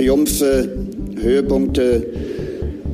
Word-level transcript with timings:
Triumphe, 0.00 0.86
Höhepunkte, 1.20 2.06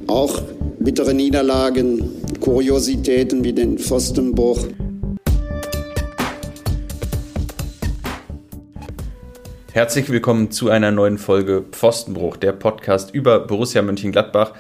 auch 0.09 0.43
bittere 0.81 1.15
Niederlagen, 1.15 2.11
Kuriositäten 2.41 3.45
wie 3.45 3.53
den 3.53 3.79
Pfostenbruch. 3.79 4.67
Herzlich 9.71 10.11
willkommen 10.11 10.51
zu 10.51 10.69
einer 10.69 10.91
neuen 10.91 11.19
Folge 11.19 11.63
Pfostenbruch, 11.71 12.39
der 12.39 12.51
Podcast 12.51 13.15
über 13.15 13.39
Borussia 13.39 13.83
Mönchengladbach. 13.83 14.55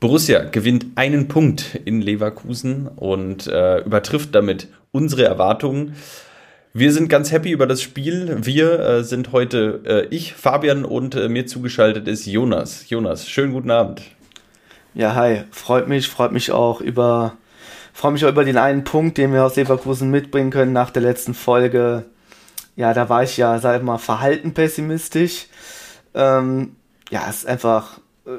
Borussia 0.00 0.44
gewinnt 0.44 0.86
einen 0.94 1.28
Punkt 1.28 1.78
in 1.84 2.00
Leverkusen 2.00 2.88
und 2.88 3.48
äh, 3.48 3.80
übertrifft 3.80 4.34
damit 4.34 4.68
unsere 4.92 5.24
Erwartungen. 5.24 5.94
Wir 6.74 6.90
sind 6.90 7.08
ganz 7.08 7.30
happy 7.30 7.50
über 7.50 7.66
das 7.66 7.82
Spiel. 7.82 8.38
Wir 8.40 8.80
äh, 8.80 9.04
sind 9.04 9.32
heute 9.32 9.82
äh, 9.84 10.06
ich, 10.06 10.32
Fabian 10.32 10.86
und 10.86 11.14
äh, 11.14 11.28
mir 11.28 11.46
zugeschaltet 11.46 12.08
ist 12.08 12.24
Jonas. 12.24 12.88
Jonas, 12.88 13.28
schönen 13.28 13.52
guten 13.52 13.70
Abend. 13.70 14.00
Ja, 14.94 15.14
hi, 15.14 15.42
freut 15.50 15.86
mich, 15.86 16.08
freut 16.08 16.32
mich 16.32 16.50
auch 16.50 16.80
über, 16.80 17.36
freue 17.92 18.12
mich 18.12 18.24
auch 18.24 18.30
über 18.30 18.46
den 18.46 18.56
einen 18.56 18.84
Punkt, 18.84 19.18
den 19.18 19.34
wir 19.34 19.44
aus 19.44 19.56
Leverkusen 19.56 20.10
mitbringen 20.10 20.50
können 20.50 20.72
nach 20.72 20.90
der 20.90 21.02
letzten 21.02 21.34
Folge. 21.34 22.06
Ja, 22.74 22.94
da 22.94 23.10
war 23.10 23.22
ich 23.22 23.36
ja, 23.36 23.58
sag 23.58 23.76
ich 23.76 23.82
mal, 23.82 23.98
verhalten 23.98 24.54
pessimistisch. 24.54 25.48
Ähm, 26.14 26.76
ja, 27.10 27.26
es 27.28 27.40
ist 27.40 27.46
einfach, 27.48 27.98
äh, 28.24 28.38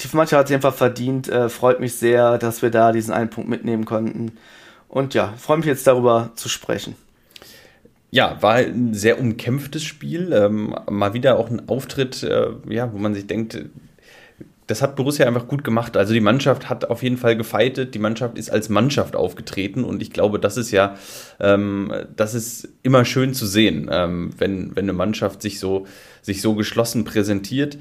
die 0.00 0.16
hat 0.16 0.46
sich 0.46 0.54
einfach 0.54 0.74
verdient. 0.74 1.28
Äh, 1.28 1.48
freut 1.48 1.80
mich 1.80 1.96
sehr, 1.96 2.38
dass 2.38 2.62
wir 2.62 2.70
da 2.70 2.92
diesen 2.92 3.12
einen 3.12 3.30
Punkt 3.30 3.50
mitnehmen 3.50 3.86
konnten. 3.86 4.38
Und 4.88 5.14
ja, 5.14 5.34
freue 5.36 5.56
mich 5.56 5.66
jetzt 5.66 5.88
darüber 5.88 6.30
zu 6.36 6.48
sprechen. 6.48 6.94
Ja, 8.14 8.36
war 8.42 8.56
ein 8.56 8.92
sehr 8.92 9.18
umkämpftes 9.18 9.82
Spiel. 9.82 10.32
Ähm, 10.34 10.74
mal 10.90 11.14
wieder 11.14 11.38
auch 11.38 11.48
ein 11.48 11.66
Auftritt, 11.66 12.22
äh, 12.22 12.48
ja, 12.68 12.92
wo 12.92 12.98
man 12.98 13.14
sich 13.14 13.26
denkt, 13.26 13.58
das 14.66 14.82
hat 14.82 14.96
Borussia 14.96 15.26
einfach 15.26 15.48
gut 15.48 15.64
gemacht. 15.64 15.96
Also 15.96 16.12
die 16.12 16.20
Mannschaft 16.20 16.68
hat 16.68 16.90
auf 16.90 17.02
jeden 17.02 17.16
Fall 17.16 17.38
gefeitet. 17.38 17.94
Die 17.94 17.98
Mannschaft 17.98 18.36
ist 18.36 18.50
als 18.50 18.68
Mannschaft 18.68 19.16
aufgetreten 19.16 19.82
und 19.82 20.02
ich 20.02 20.10
glaube, 20.12 20.38
das 20.38 20.58
ist 20.58 20.70
ja, 20.72 20.96
ähm, 21.40 21.90
das 22.14 22.34
ist 22.34 22.68
immer 22.82 23.06
schön 23.06 23.32
zu 23.32 23.46
sehen, 23.46 23.88
ähm, 23.90 24.30
wenn, 24.36 24.76
wenn 24.76 24.84
eine 24.84 24.92
Mannschaft 24.92 25.40
sich 25.40 25.58
so, 25.58 25.86
sich 26.20 26.42
so 26.42 26.54
geschlossen 26.54 27.04
präsentiert. 27.04 27.78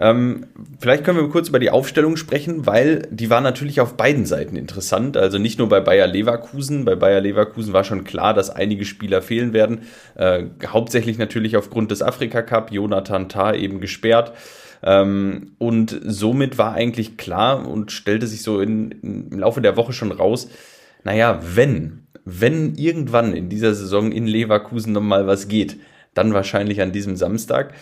Ähm, 0.00 0.46
vielleicht 0.78 1.04
können 1.04 1.18
wir 1.18 1.28
kurz 1.28 1.48
über 1.48 1.58
die 1.58 1.70
Aufstellung 1.70 2.16
sprechen, 2.16 2.66
weil 2.66 3.08
die 3.10 3.30
war 3.30 3.40
natürlich 3.40 3.80
auf 3.80 3.96
beiden 3.96 4.26
Seiten 4.26 4.56
interessant. 4.56 5.16
Also 5.16 5.38
nicht 5.38 5.58
nur 5.58 5.68
bei 5.68 5.80
Bayer 5.80 6.06
Leverkusen. 6.06 6.84
Bei 6.84 6.94
Bayer 6.94 7.20
Leverkusen 7.20 7.72
war 7.72 7.84
schon 7.84 8.04
klar, 8.04 8.32
dass 8.32 8.50
einige 8.50 8.84
Spieler 8.84 9.22
fehlen 9.22 9.52
werden. 9.52 9.82
Äh, 10.14 10.44
hauptsächlich 10.66 11.18
natürlich 11.18 11.56
aufgrund 11.56 11.90
des 11.90 12.02
Afrika 12.02 12.42
Cup. 12.42 12.70
Jonathan 12.70 13.28
Tah 13.28 13.54
eben 13.54 13.80
gesperrt. 13.80 14.32
Ähm, 14.82 15.52
und 15.58 15.98
somit 16.04 16.58
war 16.58 16.74
eigentlich 16.74 17.16
klar 17.16 17.66
und 17.66 17.90
stellte 17.90 18.28
sich 18.28 18.42
so 18.42 18.60
in, 18.60 18.92
im 19.02 19.38
Laufe 19.38 19.60
der 19.60 19.76
Woche 19.76 19.92
schon 19.92 20.12
raus, 20.12 20.48
naja, 21.04 21.40
wenn, 21.42 22.06
wenn 22.24 22.74
irgendwann 22.76 23.34
in 23.34 23.48
dieser 23.48 23.74
Saison 23.74 24.12
in 24.12 24.26
Leverkusen 24.26 24.92
nochmal 24.92 25.26
was 25.26 25.48
geht, 25.48 25.78
dann 26.14 26.34
wahrscheinlich 26.34 26.80
an 26.80 26.92
diesem 26.92 27.16
Samstag. 27.16 27.74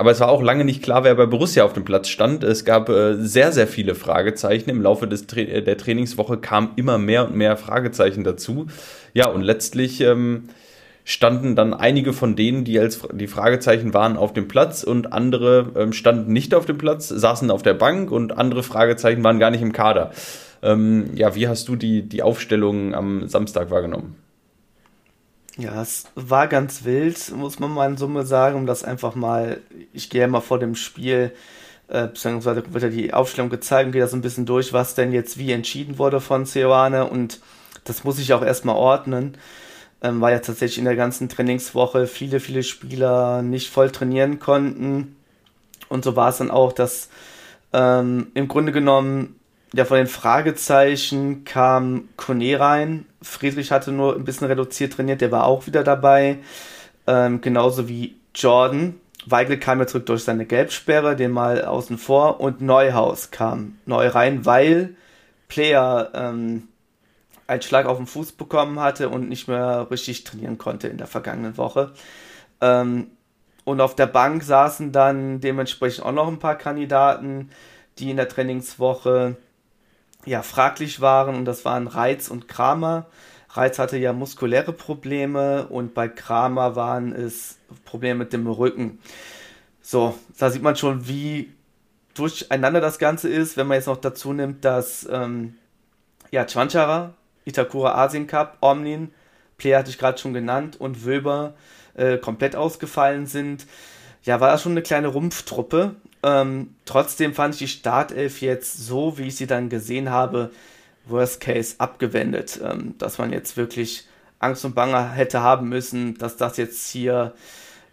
Aber 0.00 0.12
es 0.12 0.20
war 0.20 0.30
auch 0.30 0.40
lange 0.40 0.64
nicht 0.64 0.82
klar, 0.82 1.04
wer 1.04 1.14
bei 1.14 1.26
Borussia 1.26 1.62
auf 1.62 1.74
dem 1.74 1.84
Platz 1.84 2.08
stand. 2.08 2.42
Es 2.42 2.64
gab 2.64 2.88
äh, 2.88 3.16
sehr, 3.16 3.52
sehr 3.52 3.66
viele 3.66 3.94
Fragezeichen. 3.94 4.70
Im 4.70 4.80
Laufe 4.80 5.06
des 5.06 5.26
Tra 5.26 5.42
der 5.42 5.76
Trainingswoche 5.76 6.38
kamen 6.38 6.70
immer 6.76 6.96
mehr 6.96 7.28
und 7.28 7.36
mehr 7.36 7.54
Fragezeichen 7.58 8.24
dazu. 8.24 8.68
Ja, 9.12 9.28
und 9.28 9.42
letztlich 9.42 10.00
ähm, 10.00 10.48
standen 11.04 11.54
dann 11.54 11.74
einige 11.74 12.14
von 12.14 12.34
denen, 12.34 12.64
die 12.64 12.78
als 12.78 13.02
die 13.12 13.26
Fragezeichen 13.26 13.92
waren, 13.92 14.16
auf 14.16 14.32
dem 14.32 14.48
Platz 14.48 14.84
und 14.84 15.12
andere 15.12 15.72
ähm, 15.76 15.92
standen 15.92 16.32
nicht 16.32 16.54
auf 16.54 16.64
dem 16.64 16.78
Platz, 16.78 17.08
saßen 17.08 17.50
auf 17.50 17.62
der 17.62 17.74
Bank 17.74 18.10
und 18.10 18.38
andere 18.38 18.62
Fragezeichen 18.62 19.22
waren 19.22 19.38
gar 19.38 19.50
nicht 19.50 19.60
im 19.60 19.74
Kader. 19.74 20.12
Ähm, 20.62 21.10
ja, 21.14 21.34
wie 21.34 21.46
hast 21.46 21.68
du 21.68 21.76
die, 21.76 22.08
die 22.08 22.22
Aufstellung 22.22 22.94
am 22.94 23.28
Samstag 23.28 23.70
wahrgenommen? 23.70 24.16
Ja, 25.58 25.82
es 25.82 26.04
war 26.14 26.46
ganz 26.46 26.84
wild, 26.84 27.32
muss 27.36 27.58
man 27.58 27.72
mal 27.72 27.90
in 27.90 27.96
Summe 27.96 28.24
sagen, 28.24 28.56
um 28.56 28.66
das 28.66 28.84
einfach 28.84 29.14
mal, 29.14 29.60
ich 29.92 30.08
gehe 30.08 30.22
ja 30.22 30.28
mal 30.28 30.40
vor 30.40 30.58
dem 30.58 30.74
Spiel, 30.74 31.32
äh, 31.88 32.06
beziehungsweise 32.06 32.62
wird 32.72 32.82
ja 32.84 32.88
die 32.88 33.12
Aufstellung 33.12 33.50
gezeigt 33.50 33.86
und 33.86 33.92
gehe 33.92 34.00
da 34.00 34.06
so 34.08 34.16
ein 34.16 34.22
bisschen 34.22 34.46
durch, 34.46 34.72
was 34.72 34.94
denn 34.94 35.12
jetzt 35.12 35.38
wie 35.38 35.52
entschieden 35.52 35.98
wurde 35.98 36.20
von 36.20 36.46
Ceoane 36.46 37.06
und 37.10 37.40
das 37.84 38.04
muss 38.04 38.18
ich 38.18 38.32
auch 38.32 38.42
erstmal 38.42 38.76
ordnen, 38.76 39.36
ähm, 40.02 40.20
weil 40.20 40.32
ja 40.34 40.38
tatsächlich 40.38 40.78
in 40.78 40.84
der 40.84 40.96
ganzen 40.96 41.28
Trainingswoche 41.28 42.06
viele, 42.06 42.38
viele 42.40 42.62
Spieler 42.62 43.42
nicht 43.42 43.70
voll 43.70 43.90
trainieren 43.90 44.38
konnten. 44.38 45.16
Und 45.88 46.04
so 46.04 46.14
war 46.14 46.28
es 46.28 46.38
dann 46.38 46.50
auch, 46.50 46.72
dass 46.72 47.08
ähm, 47.72 48.28
im 48.34 48.48
Grunde 48.48 48.72
genommen 48.72 49.39
ja, 49.72 49.84
von 49.84 49.98
den 49.98 50.06
Fragezeichen 50.08 51.44
kam 51.44 52.08
Kone 52.16 52.58
rein. 52.58 53.06
Friedrich 53.22 53.70
hatte 53.70 53.92
nur 53.92 54.16
ein 54.16 54.24
bisschen 54.24 54.48
reduziert 54.48 54.94
trainiert, 54.94 55.20
der 55.20 55.30
war 55.30 55.44
auch 55.44 55.66
wieder 55.66 55.84
dabei. 55.84 56.38
Ähm, 57.06 57.40
genauso 57.40 57.88
wie 57.88 58.16
Jordan. 58.34 59.00
Weigel 59.26 59.58
kam 59.58 59.80
ja 59.80 59.86
zurück 59.86 60.06
durch 60.06 60.24
seine 60.24 60.46
Gelbsperre, 60.46 61.14
den 61.14 61.30
mal 61.30 61.64
außen 61.64 61.98
vor. 61.98 62.40
Und 62.40 62.60
Neuhaus 62.60 63.30
kam 63.30 63.78
neu 63.86 64.08
rein, 64.08 64.46
weil 64.46 64.96
Player 65.48 66.10
ähm, 66.14 66.68
einen 67.46 67.62
Schlag 67.62 67.86
auf 67.86 67.98
den 67.98 68.06
Fuß 68.06 68.32
bekommen 68.32 68.80
hatte 68.80 69.08
und 69.08 69.28
nicht 69.28 69.46
mehr 69.46 69.88
richtig 69.90 70.24
trainieren 70.24 70.58
konnte 70.58 70.88
in 70.88 70.98
der 70.98 71.06
vergangenen 71.06 71.56
Woche. 71.58 71.92
Ähm, 72.60 73.08
und 73.64 73.80
auf 73.80 73.94
der 73.94 74.06
Bank 74.06 74.42
saßen 74.42 74.90
dann 74.90 75.40
dementsprechend 75.40 76.04
auch 76.04 76.12
noch 76.12 76.28
ein 76.28 76.38
paar 76.38 76.56
Kandidaten, 76.56 77.50
die 77.98 78.10
in 78.10 78.16
der 78.16 78.28
Trainingswoche 78.28 79.36
ja, 80.26 80.42
fraglich 80.42 81.00
waren 81.00 81.34
und 81.34 81.44
das 81.44 81.64
waren 81.64 81.86
Reiz 81.86 82.28
und 82.28 82.48
Kramer. 82.48 83.06
Reiz 83.50 83.78
hatte 83.78 83.96
ja 83.96 84.12
muskuläre 84.12 84.72
Probleme 84.72 85.66
und 85.68 85.94
bei 85.94 86.08
Kramer 86.08 86.76
waren 86.76 87.12
es 87.12 87.58
Probleme 87.84 88.20
mit 88.20 88.32
dem 88.32 88.46
Rücken. 88.46 89.00
So, 89.82 90.14
da 90.38 90.50
sieht 90.50 90.62
man 90.62 90.76
schon, 90.76 91.08
wie 91.08 91.52
durcheinander 92.14 92.80
das 92.80 92.98
Ganze 92.98 93.28
ist, 93.28 93.56
wenn 93.56 93.66
man 93.66 93.76
jetzt 93.76 93.86
noch 93.86 93.96
dazu 93.96 94.32
nimmt, 94.32 94.64
dass 94.64 95.08
ähm, 95.10 95.56
ja, 96.30 96.44
Chwanchara, 96.44 97.14
Itakura 97.44 97.94
Asien 97.94 98.26
Cup, 98.26 98.58
Omnin, 98.60 99.12
Player 99.56 99.78
hatte 99.78 99.90
ich 99.90 99.98
gerade 99.98 100.18
schon 100.18 100.32
genannt 100.32 100.80
und 100.80 101.04
Wöber 101.04 101.54
äh, 101.94 102.18
komplett 102.18 102.56
ausgefallen 102.56 103.26
sind. 103.26 103.66
Ja, 104.22 104.40
war 104.40 104.50
das 104.50 104.62
schon 104.62 104.72
eine 104.72 104.82
kleine 104.82 105.08
Rumpftruppe 105.08 105.96
ähm, 106.22 106.74
trotzdem 106.84 107.34
fand 107.34 107.54
ich 107.54 107.60
die 107.60 107.68
Startelf 107.68 108.40
jetzt 108.40 108.86
so, 108.86 109.18
wie 109.18 109.28
ich 109.28 109.36
sie 109.36 109.46
dann 109.46 109.68
gesehen 109.68 110.10
habe, 110.10 110.50
Worst 111.06 111.40
Case 111.40 111.76
abgewendet. 111.78 112.60
Ähm, 112.62 112.94
dass 112.98 113.18
man 113.18 113.32
jetzt 113.32 113.56
wirklich 113.56 114.06
Angst 114.38 114.64
und 114.64 114.74
Bange 114.74 115.12
hätte 115.12 115.40
haben 115.40 115.68
müssen, 115.68 116.16
dass 116.18 116.36
das 116.36 116.56
jetzt 116.56 116.90
hier 116.90 117.34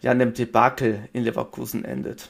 ja 0.02 0.12
in 0.12 0.22
einem 0.22 0.34
Debakel 0.34 1.08
in 1.14 1.24
Leverkusen 1.24 1.86
endet 1.86 2.30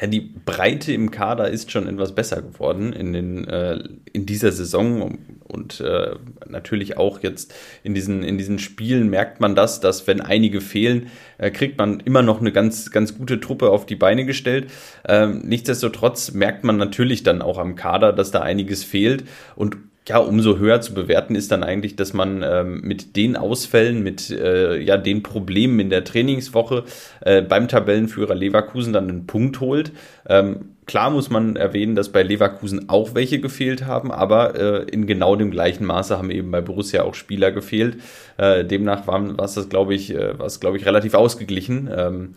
ja, 0.00 0.06
die 0.06 0.20
Breite 0.20 0.92
im 0.92 1.10
Kader 1.10 1.48
ist 1.50 1.72
schon 1.72 1.88
etwas 1.88 2.14
besser 2.14 2.42
geworden 2.42 2.92
in, 2.92 3.12
den, 3.12 3.48
äh, 3.48 3.82
in 4.12 4.26
dieser 4.26 4.52
Saison 4.52 5.18
und 5.48 5.80
äh, 5.80 6.14
natürlich 6.46 6.96
auch 6.96 7.20
jetzt 7.22 7.54
in 7.82 7.94
diesen, 7.94 8.22
in 8.22 8.38
diesen 8.38 8.58
Spielen 8.58 9.08
merkt 9.08 9.40
man 9.40 9.54
das, 9.54 9.80
dass 9.80 10.06
wenn 10.06 10.20
einige 10.20 10.60
fehlen, 10.60 11.08
äh, 11.38 11.50
kriegt 11.50 11.78
man 11.78 12.00
immer 12.00 12.22
noch 12.22 12.40
eine 12.40 12.52
ganz, 12.52 12.90
ganz 12.90 13.16
gute 13.16 13.40
Truppe 13.40 13.70
auf 13.70 13.86
die 13.86 13.96
Beine 13.96 14.24
gestellt. 14.24 14.70
Ähm, 15.06 15.40
nichtsdestotrotz 15.44 16.32
merkt 16.32 16.64
man 16.64 16.76
natürlich 16.76 17.22
dann 17.22 17.42
auch 17.42 17.58
am 17.58 17.74
Kader, 17.74 18.12
dass 18.12 18.30
da 18.30 18.40
einiges 18.40 18.84
fehlt 18.84 19.24
und 19.56 19.76
ja, 20.08 20.18
umso 20.18 20.56
höher 20.58 20.80
zu 20.80 20.94
bewerten 20.94 21.34
ist 21.34 21.52
dann 21.52 21.62
eigentlich, 21.62 21.94
dass 21.94 22.14
man 22.14 22.42
ähm, 22.42 22.80
mit 22.80 23.14
den 23.14 23.36
Ausfällen, 23.36 24.02
mit 24.02 24.30
äh, 24.30 24.80
ja, 24.80 24.96
den 24.96 25.22
Problemen 25.22 25.78
in 25.80 25.90
der 25.90 26.02
Trainingswoche 26.04 26.84
äh, 27.20 27.42
beim 27.42 27.68
Tabellenführer 27.68 28.34
Leverkusen 28.34 28.94
dann 28.94 29.08
einen 29.08 29.26
Punkt 29.26 29.60
holt. 29.60 29.92
Ähm, 30.26 30.70
klar 30.86 31.10
muss 31.10 31.28
man 31.28 31.56
erwähnen, 31.56 31.94
dass 31.94 32.08
bei 32.10 32.22
Leverkusen 32.22 32.88
auch 32.88 33.14
welche 33.14 33.38
gefehlt 33.38 33.84
haben, 33.84 34.10
aber 34.10 34.54
äh, 34.54 34.90
in 34.90 35.06
genau 35.06 35.36
dem 35.36 35.50
gleichen 35.50 35.84
Maße 35.84 36.16
haben 36.16 36.30
eben 36.30 36.50
bei 36.50 36.62
Borussia 36.62 37.02
auch 37.02 37.14
Spieler 37.14 37.52
gefehlt. 37.52 37.98
Äh, 38.38 38.64
demnach 38.64 39.06
war, 39.06 39.22
es 39.40 39.54
das, 39.54 39.68
glaube 39.68 39.94
ich, 39.94 40.14
äh, 40.14 40.34
glaube 40.58 40.78
ich, 40.78 40.86
relativ 40.86 41.12
ausgeglichen. 41.12 41.90
Ähm, 41.94 42.34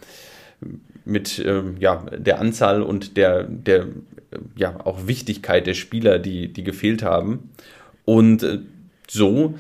mit 1.06 1.44
ähm, 1.44 1.78
ja, 1.80 2.04
der 2.16 2.40
Anzahl 2.40 2.84
und 2.84 3.18
der, 3.18 3.44
der 3.44 3.88
ja, 4.56 4.80
auch 4.86 5.08
Wichtigkeit 5.08 5.68
der 5.68 5.74
Spieler, 5.74 6.20
die, 6.20 6.52
die 6.52 6.64
gefehlt 6.64 7.04
haben. 7.04 7.50
Und 8.06 8.44
äh, 8.44 8.60
so 9.08 9.56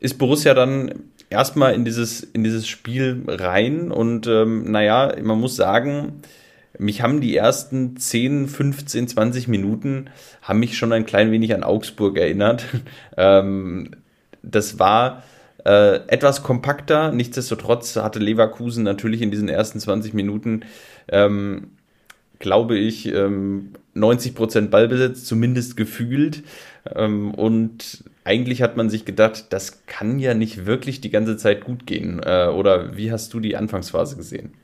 ist 0.00 0.18
Borussia 0.18 0.54
dann 0.54 0.94
erstmal 1.30 1.74
in 1.74 1.84
dieses, 1.84 2.22
in 2.22 2.44
dieses 2.44 2.66
Spiel 2.68 3.22
rein 3.26 3.90
und 3.90 4.26
ähm, 4.26 4.70
naja, 4.70 5.14
man 5.22 5.40
muss 5.40 5.56
sagen, 5.56 6.22
mich 6.78 7.02
haben 7.02 7.20
die 7.20 7.36
ersten 7.36 7.96
10, 7.96 8.48
15, 8.48 9.08
20 9.08 9.48
Minuten 9.48 10.10
haben 10.42 10.58
mich 10.58 10.76
schon 10.76 10.92
ein 10.92 11.06
klein 11.06 11.30
wenig 11.30 11.54
an 11.54 11.62
Augsburg 11.62 12.18
erinnert. 12.18 12.64
ähm, 13.16 13.90
das 14.42 14.78
war 14.78 15.22
äh, 15.64 16.00
etwas 16.08 16.42
kompakter. 16.42 17.12
Nichtsdestotrotz 17.12 17.96
hatte 17.96 18.18
Leverkusen 18.18 18.82
natürlich 18.84 19.22
in 19.22 19.30
diesen 19.30 19.48
ersten 19.48 19.80
20 19.80 20.14
Minuten 20.14 20.62
ähm, 21.08 21.70
glaube 22.44 22.78
ich, 22.78 23.12
90 23.94 24.34
Prozent 24.36 24.70
Ballbesitz, 24.70 25.24
zumindest 25.24 25.76
gefühlt. 25.76 26.44
und 26.94 28.04
eigentlich 28.24 28.62
hat 28.62 28.76
man 28.76 28.88
sich 28.90 29.04
gedacht, 29.04 29.46
das 29.50 29.84
kann 29.86 30.18
ja 30.18 30.34
nicht 30.34 30.66
wirklich 30.66 31.00
die 31.00 31.10
ganze 31.10 31.36
Zeit 31.36 31.64
gut 31.64 31.86
gehen. 31.86 32.20
Äh, 32.24 32.46
oder 32.46 32.96
wie 32.96 33.12
hast 33.12 33.32
du 33.34 33.40
die 33.40 33.56
Anfangsphase 33.56 34.16
gesehen? 34.16 34.54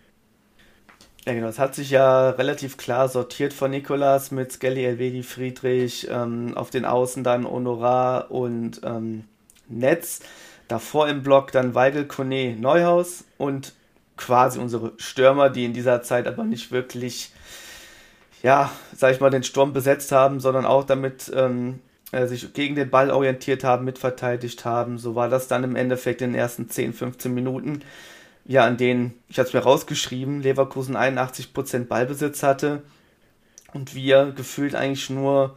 Ja, 1.27 1.35
genau. 1.35 1.49
Es 1.49 1.59
hat 1.59 1.75
sich 1.75 1.91
ja 1.91 2.31
relativ 2.31 2.79
klar 2.79 3.09
sortiert 3.09 3.53
von 3.53 3.71
Nikolas 3.71 4.31
mit 4.31 4.50
Skelly, 4.50 4.85
Elvedi, 4.85 5.23
Friedrich, 5.23 6.09
ähm, 6.11 6.56
auf 6.56 6.71
den 6.71 6.87
Außen 6.87 7.23
dann 7.23 7.47
Honorar 7.47 8.31
und 8.31 8.81
ähm, 8.83 9.25
Netz. 9.69 10.21
Davor 10.67 11.09
im 11.09 11.23
Block 11.23 11.53
dann 11.53 11.75
Weigel, 11.75 12.06
Kone, 12.06 12.56
Neuhaus 12.59 13.25
und 13.37 13.75
quasi 14.17 14.59
unsere 14.59 14.93
Stürmer, 14.97 15.50
die 15.50 15.67
in 15.67 15.73
dieser 15.75 16.03
Zeit 16.03 16.26
aber 16.26 16.44
nicht 16.44 16.71
wirklich, 16.73 17.33
ja, 18.43 18.71
sag 18.97 19.15
ich 19.15 19.21
mal, 19.21 19.31
den 19.31 19.43
Sturm 19.43 19.73
besetzt 19.73 20.13
haben, 20.13 20.41
sondern 20.41 20.65
auch 20.67 20.85
damit 20.85 21.31
ähm, 21.35 21.81
äh, 22.13 22.27
sich 22.27 22.53
gegen 22.53 22.75
den 22.75 22.91
Ball 22.91 23.11
orientiert 23.11 23.65
haben, 23.65 23.85
mitverteidigt 23.85 24.65
haben. 24.65 24.99
So 24.99 25.15
war 25.15 25.29
das 25.29 25.49
dann 25.49 25.65
im 25.65 25.77
Endeffekt 25.77 26.23
in 26.23 26.33
den 26.33 26.39
ersten 26.39 26.69
10, 26.69 26.93
15 26.93 27.33
Minuten. 27.33 27.83
Ja, 28.45 28.65
an 28.65 28.77
denen, 28.77 29.15
ich 29.29 29.39
hatte 29.39 29.49
es 29.49 29.55
mir 29.55 29.61
rausgeschrieben, 29.61 30.43
Leverkusen 30.43 30.97
81% 30.97 31.85
Ballbesitz 31.85 32.43
hatte 32.43 32.83
und 33.73 33.95
wir 33.95 34.33
gefühlt 34.35 34.75
eigentlich 34.75 35.11
nur 35.11 35.57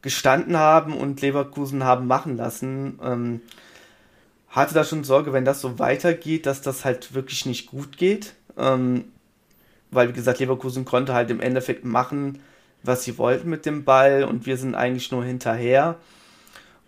gestanden 0.00 0.56
haben 0.56 0.96
und 0.96 1.20
Leverkusen 1.20 1.84
haben 1.84 2.06
machen 2.06 2.36
lassen. 2.36 2.98
Ähm, 3.02 3.40
hatte 4.48 4.74
da 4.74 4.84
schon 4.84 5.02
Sorge, 5.02 5.32
wenn 5.32 5.44
das 5.44 5.60
so 5.60 5.78
weitergeht, 5.78 6.46
dass 6.46 6.62
das 6.62 6.84
halt 6.84 7.14
wirklich 7.14 7.44
nicht 7.44 7.66
gut 7.66 7.96
geht. 7.96 8.34
Ähm, 8.56 9.06
weil, 9.94 10.08
wie 10.08 10.12
gesagt, 10.12 10.40
Leverkusen 10.40 10.84
konnte 10.84 11.14
halt 11.14 11.30
im 11.30 11.40
Endeffekt 11.40 11.84
machen, 11.84 12.40
was 12.82 13.04
sie 13.04 13.18
wollten 13.18 13.48
mit 13.48 13.66
dem 13.66 13.84
Ball 13.84 14.24
und 14.24 14.46
wir 14.46 14.56
sind 14.56 14.74
eigentlich 14.74 15.10
nur 15.10 15.24
hinterher. 15.24 15.96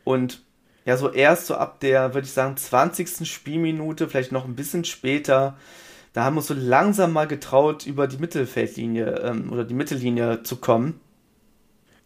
Und 0.05 0.43
ja, 0.85 0.97
so 0.97 1.11
erst 1.11 1.47
so 1.47 1.57
ab 1.57 1.81
der, 1.81 2.15
würde 2.15 2.27
ich 2.27 2.33
sagen, 2.33 2.57
20. 2.57 3.29
Spielminute, 3.29 4.09
vielleicht 4.09 4.33
noch 4.33 4.45
ein 4.45 4.55
bisschen 4.55 4.85
später, 4.85 5.57
da 6.13 6.25
haben 6.25 6.35
wir 6.35 6.39
uns 6.39 6.47
so 6.47 6.55
langsam 6.55 7.13
mal 7.13 7.27
getraut, 7.27 7.87
über 7.87 8.07
die 8.07 8.19
Mittelfeldlinie 8.19 9.21
ähm, 9.23 9.53
oder 9.53 9.65
die 9.65 9.75
Mittellinie 9.75 10.43
zu 10.45 10.57
kommen. 10.57 11.01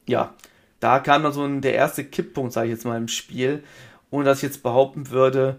Ja, 0.07 0.35
da 0.81 0.99
kam 0.99 1.23
dann 1.23 1.33
so 1.33 1.45
ein, 1.45 1.61
der 1.61 1.75
erste 1.75 2.05
Kipppunkt, 2.05 2.53
sage 2.53 2.69
ich 2.69 2.73
jetzt 2.73 2.85
mal, 2.85 2.97
im 2.97 3.09
Spiel, 3.09 3.63
ohne 4.11 4.25
dass 4.25 4.39
ich 4.39 4.43
jetzt 4.43 4.63
behaupten 4.63 5.11
würde, 5.11 5.59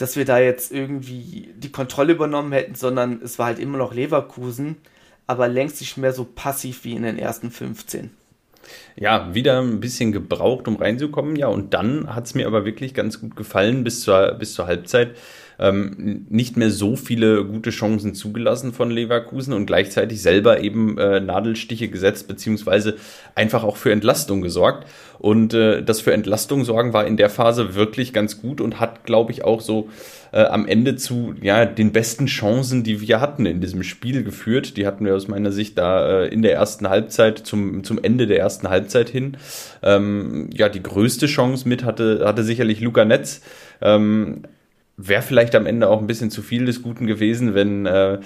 dass 0.00 0.16
wir 0.16 0.24
da 0.24 0.38
jetzt 0.38 0.72
irgendwie 0.72 1.50
die 1.56 1.72
Kontrolle 1.72 2.12
übernommen 2.12 2.52
hätten, 2.52 2.74
sondern 2.74 3.20
es 3.22 3.38
war 3.38 3.46
halt 3.46 3.58
immer 3.58 3.78
noch 3.78 3.94
Leverkusen 3.94 4.76
aber 5.30 5.46
längst 5.46 5.80
nicht 5.80 5.96
mehr 5.96 6.12
so 6.12 6.24
passiv 6.24 6.82
wie 6.82 6.94
in 6.96 7.04
den 7.04 7.16
ersten 7.16 7.52
15. 7.52 8.10
Ja, 8.96 9.32
wieder 9.32 9.60
ein 9.60 9.78
bisschen 9.78 10.10
gebraucht, 10.10 10.66
um 10.66 10.74
reinzukommen. 10.74 11.36
Ja, 11.36 11.46
und 11.46 11.72
dann 11.72 12.12
hat 12.12 12.26
es 12.26 12.34
mir 12.34 12.48
aber 12.48 12.64
wirklich 12.64 12.94
ganz 12.94 13.20
gut 13.20 13.36
gefallen 13.36 13.84
bis 13.84 14.00
zur, 14.00 14.32
bis 14.32 14.54
zur 14.54 14.66
Halbzeit 14.66 15.16
ähm, 15.60 16.26
nicht 16.30 16.56
mehr 16.56 16.70
so 16.70 16.96
viele 16.96 17.44
gute 17.44 17.70
Chancen 17.70 18.14
zugelassen 18.14 18.72
von 18.72 18.90
Leverkusen 18.90 19.52
und 19.52 19.66
gleichzeitig 19.66 20.22
selber 20.22 20.60
eben 20.62 20.96
äh, 20.96 21.20
Nadelstiche 21.20 21.88
gesetzt, 21.88 22.26
beziehungsweise 22.28 22.96
einfach 23.34 23.62
auch 23.62 23.76
für 23.76 23.92
Entlastung 23.92 24.40
gesorgt. 24.40 24.86
Und 25.18 25.52
äh, 25.52 25.82
das 25.82 26.00
für 26.00 26.14
Entlastung 26.14 26.64
sorgen 26.64 26.94
war 26.94 27.06
in 27.06 27.18
der 27.18 27.28
Phase 27.28 27.74
wirklich 27.74 28.14
ganz 28.14 28.40
gut 28.40 28.62
und 28.62 28.80
hat, 28.80 29.04
glaube 29.04 29.32
ich, 29.32 29.44
auch 29.44 29.60
so 29.60 29.90
äh, 30.32 30.44
am 30.44 30.66
Ende 30.66 30.96
zu 30.96 31.34
ja, 31.42 31.66
den 31.66 31.92
besten 31.92 32.24
Chancen, 32.24 32.82
die 32.82 33.02
wir 33.02 33.20
hatten 33.20 33.44
in 33.44 33.60
diesem 33.60 33.82
Spiel 33.82 34.24
geführt. 34.24 34.78
Die 34.78 34.86
hatten 34.86 35.04
wir 35.04 35.14
aus 35.14 35.28
meiner 35.28 35.52
Sicht 35.52 35.76
da 35.76 36.22
äh, 36.22 36.28
in 36.28 36.40
der 36.40 36.54
ersten 36.54 36.88
Halbzeit, 36.88 37.38
zum, 37.38 37.84
zum 37.84 38.02
Ende 38.02 38.26
der 38.26 38.38
ersten 38.38 38.70
Halbzeit 38.70 39.10
hin. 39.10 39.36
Ähm, 39.82 40.48
ja, 40.54 40.70
die 40.70 40.82
größte 40.82 41.26
Chance 41.26 41.68
mit 41.68 41.84
hatte, 41.84 42.22
hatte 42.24 42.42
sicherlich 42.42 42.80
Luca 42.80 43.04
Netz. 43.04 43.42
Ähm, 43.82 44.44
wäre 45.08 45.22
vielleicht 45.22 45.54
am 45.54 45.66
Ende 45.66 45.88
auch 45.88 46.00
ein 46.00 46.06
bisschen 46.06 46.30
zu 46.30 46.42
viel 46.42 46.64
des 46.66 46.82
Guten 46.82 47.06
gewesen, 47.06 47.54
wenn 47.54 47.86
äh, 47.86 48.18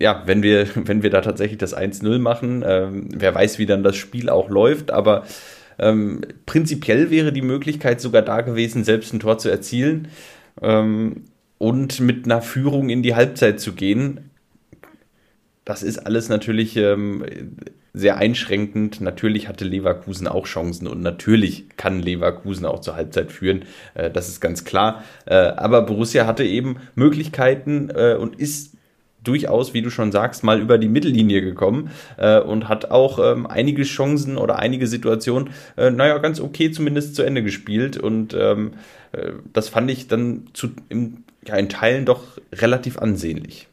ja, 0.00 0.22
wenn 0.26 0.42
wir, 0.42 0.66
wenn 0.74 1.02
wir 1.02 1.10
da 1.10 1.20
tatsächlich 1.20 1.58
das 1.58 1.76
1-0 1.76 2.18
machen. 2.18 2.64
Ähm, 2.66 3.08
wer 3.12 3.34
weiß, 3.34 3.58
wie 3.58 3.66
dann 3.66 3.82
das 3.82 3.96
Spiel 3.96 4.28
auch 4.28 4.48
läuft, 4.48 4.90
aber 4.90 5.24
ähm, 5.78 6.20
prinzipiell 6.46 7.10
wäre 7.10 7.32
die 7.32 7.42
Möglichkeit 7.42 8.00
sogar 8.00 8.22
da 8.22 8.40
gewesen, 8.42 8.84
selbst 8.84 9.12
ein 9.12 9.20
Tor 9.20 9.38
zu 9.38 9.48
erzielen 9.48 10.08
ähm, 10.60 11.24
und 11.58 12.00
mit 12.00 12.24
einer 12.24 12.42
Führung 12.42 12.88
in 12.88 13.02
die 13.02 13.14
Halbzeit 13.14 13.60
zu 13.60 13.72
gehen. 13.72 14.30
Das 15.64 15.82
ist 15.82 15.98
alles 15.98 16.28
natürlich 16.28 16.76
ähm, 16.76 17.24
sehr 17.94 18.16
einschränkend. 18.16 19.00
Natürlich 19.00 19.48
hatte 19.48 19.64
Leverkusen 19.64 20.26
auch 20.26 20.46
Chancen 20.46 20.86
und 20.86 21.02
natürlich 21.02 21.66
kann 21.76 22.00
Leverkusen 22.00 22.66
auch 22.66 22.80
zur 22.80 22.96
Halbzeit 22.96 23.32
führen. 23.32 23.64
Äh, 23.94 24.10
das 24.10 24.28
ist 24.28 24.40
ganz 24.40 24.64
klar. 24.64 25.04
Äh, 25.26 25.34
aber 25.34 25.82
Borussia 25.82 26.26
hatte 26.26 26.44
eben 26.44 26.76
Möglichkeiten 26.94 27.90
äh, 27.90 28.16
und 28.18 28.38
ist 28.38 28.74
durchaus, 29.22 29.72
wie 29.72 29.82
du 29.82 29.90
schon 29.90 30.10
sagst, 30.10 30.42
mal 30.42 30.60
über 30.60 30.78
die 30.78 30.88
Mittellinie 30.88 31.42
gekommen 31.42 31.92
und 32.18 32.68
hat 32.68 32.90
auch 32.90 33.20
ähm, 33.20 33.46
einige 33.46 33.84
Chancen 33.84 34.36
oder 34.36 34.58
einige 34.58 34.88
Situationen, 34.88 35.50
naja, 35.76 36.18
ganz 36.18 36.40
okay 36.40 36.72
zumindest 36.72 37.14
zu 37.14 37.22
Ende 37.22 37.44
gespielt. 37.44 37.96
Und 37.96 38.34
ähm, 38.36 38.72
äh, 39.12 39.32
das 39.52 39.68
fand 39.68 39.90
ich 39.90 40.08
dann 40.08 40.48
zu, 40.52 40.70
im, 40.88 41.24
ja, 41.46 41.56
in 41.56 41.68
Teilen 41.68 42.04
doch 42.04 42.38
relativ 42.52 42.98
ansehnlich. 42.98 43.68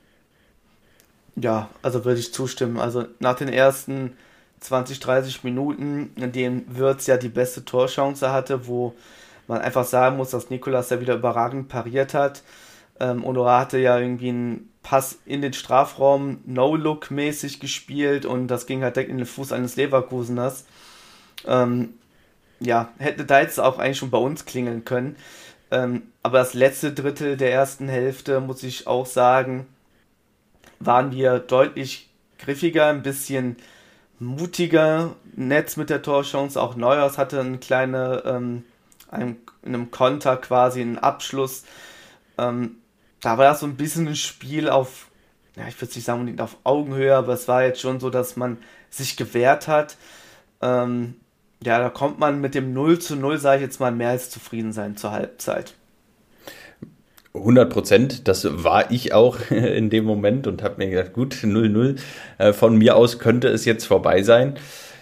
Ja, 1.35 1.69
also 1.81 2.05
würde 2.05 2.19
ich 2.19 2.33
zustimmen. 2.33 2.79
Also 2.79 3.05
nach 3.19 3.35
den 3.35 3.49
ersten 3.49 4.15
20, 4.59 4.99
30 4.99 5.43
Minuten, 5.43 6.11
in 6.15 6.31
denen 6.31 6.65
Würz 6.77 7.07
ja 7.07 7.17
die 7.17 7.29
beste 7.29 7.63
Torchance 7.65 8.31
hatte, 8.31 8.67
wo 8.67 8.93
man 9.47 9.61
einfach 9.61 9.85
sagen 9.85 10.17
muss, 10.17 10.31
dass 10.31 10.49
Nikolas 10.49 10.89
ja 10.89 11.01
wieder 11.01 11.15
überragend 11.15 11.69
pariert 11.69 12.13
hat. 12.13 12.43
Ähm, 12.99 13.23
Honorar 13.25 13.61
hatte 13.61 13.77
ja 13.79 13.97
irgendwie 13.97 14.29
einen 14.29 14.73
Pass 14.83 15.19
in 15.25 15.41
den 15.41 15.53
Strafraum 15.53 16.39
No-Look-mäßig 16.45 17.59
gespielt 17.59 18.25
und 18.25 18.47
das 18.47 18.65
ging 18.65 18.83
halt 18.83 18.95
direkt 18.95 19.11
in 19.11 19.17
den 19.17 19.25
Fuß 19.25 19.51
eines 19.53 19.75
Leverkuseners. 19.75 20.65
Ähm, 21.47 21.93
ja, 22.59 22.89
hätte 22.97 23.25
da 23.25 23.41
jetzt 23.41 23.59
auch 23.59 23.79
eigentlich 23.79 23.97
schon 23.97 24.09
bei 24.09 24.17
uns 24.17 24.45
klingeln 24.45 24.85
können. 24.85 25.15
Ähm, 25.71 26.03
aber 26.23 26.39
das 26.39 26.53
letzte 26.53 26.91
Drittel 26.93 27.37
der 27.37 27.53
ersten 27.53 27.87
Hälfte, 27.87 28.39
muss 28.41 28.63
ich 28.63 28.87
auch 28.87 29.05
sagen, 29.05 29.67
waren 30.79 31.11
wir 31.11 31.39
deutlich 31.39 32.09
griffiger, 32.37 32.87
ein 32.87 33.03
bisschen 33.03 33.57
mutiger. 34.19 35.15
Netz 35.35 35.77
mit 35.77 35.89
der 35.89 36.01
Torchance, 36.01 36.61
auch 36.61 36.75
Neuers 36.75 37.17
hatte 37.17 37.39
eine 37.39 37.57
kleine, 37.57 38.23
ähm, 38.25 38.63
ein, 39.09 39.37
in 39.63 39.75
einem 39.75 39.91
Konter 39.91 40.37
quasi 40.37 40.81
einen 40.81 40.97
Abschluss. 40.97 41.63
Ähm, 42.37 42.77
da 43.21 43.37
war 43.37 43.45
das 43.45 43.61
so 43.61 43.65
ein 43.65 43.75
bisschen 43.75 44.07
ein 44.07 44.15
Spiel 44.15 44.69
auf, 44.69 45.07
ja, 45.55 45.67
ich 45.67 45.79
würde 45.81 45.93
nicht 45.93 46.05
sagen 46.05 46.39
auf 46.39 46.57
Augenhöhe, 46.63 47.15
aber 47.15 47.33
es 47.33 47.47
war 47.47 47.63
jetzt 47.63 47.81
schon 47.81 47.99
so, 47.99 48.09
dass 48.09 48.35
man 48.35 48.57
sich 48.89 49.17
gewehrt 49.17 49.67
hat. 49.67 49.97
Ähm, 50.61 51.15
ja, 51.61 51.79
da 51.79 51.89
kommt 51.89 52.19
man 52.19 52.39
mit 52.39 52.55
dem 52.55 52.73
0 52.73 52.99
zu 52.99 53.15
0, 53.15 53.37
sage 53.37 53.57
ich 53.57 53.63
jetzt 53.63 53.79
mal, 53.79 53.91
mehr 53.91 54.09
als 54.09 54.29
zufrieden 54.29 54.71
sein 54.71 54.95
zur 54.95 55.11
Halbzeit. 55.11 55.75
100 57.33 57.69
Prozent, 57.69 58.27
das 58.27 58.47
war 58.63 58.91
ich 58.91 59.13
auch 59.13 59.37
in 59.51 59.89
dem 59.89 60.05
Moment 60.05 60.47
und 60.47 60.63
habe 60.63 60.75
mir 60.77 60.89
gedacht, 60.89 61.13
gut, 61.13 61.35
0-0, 61.35 61.97
äh, 62.37 62.53
von 62.53 62.77
mir 62.77 62.95
aus 62.95 63.19
könnte 63.19 63.47
es 63.49 63.65
jetzt 63.65 63.85
vorbei 63.85 64.23
sein. 64.23 64.55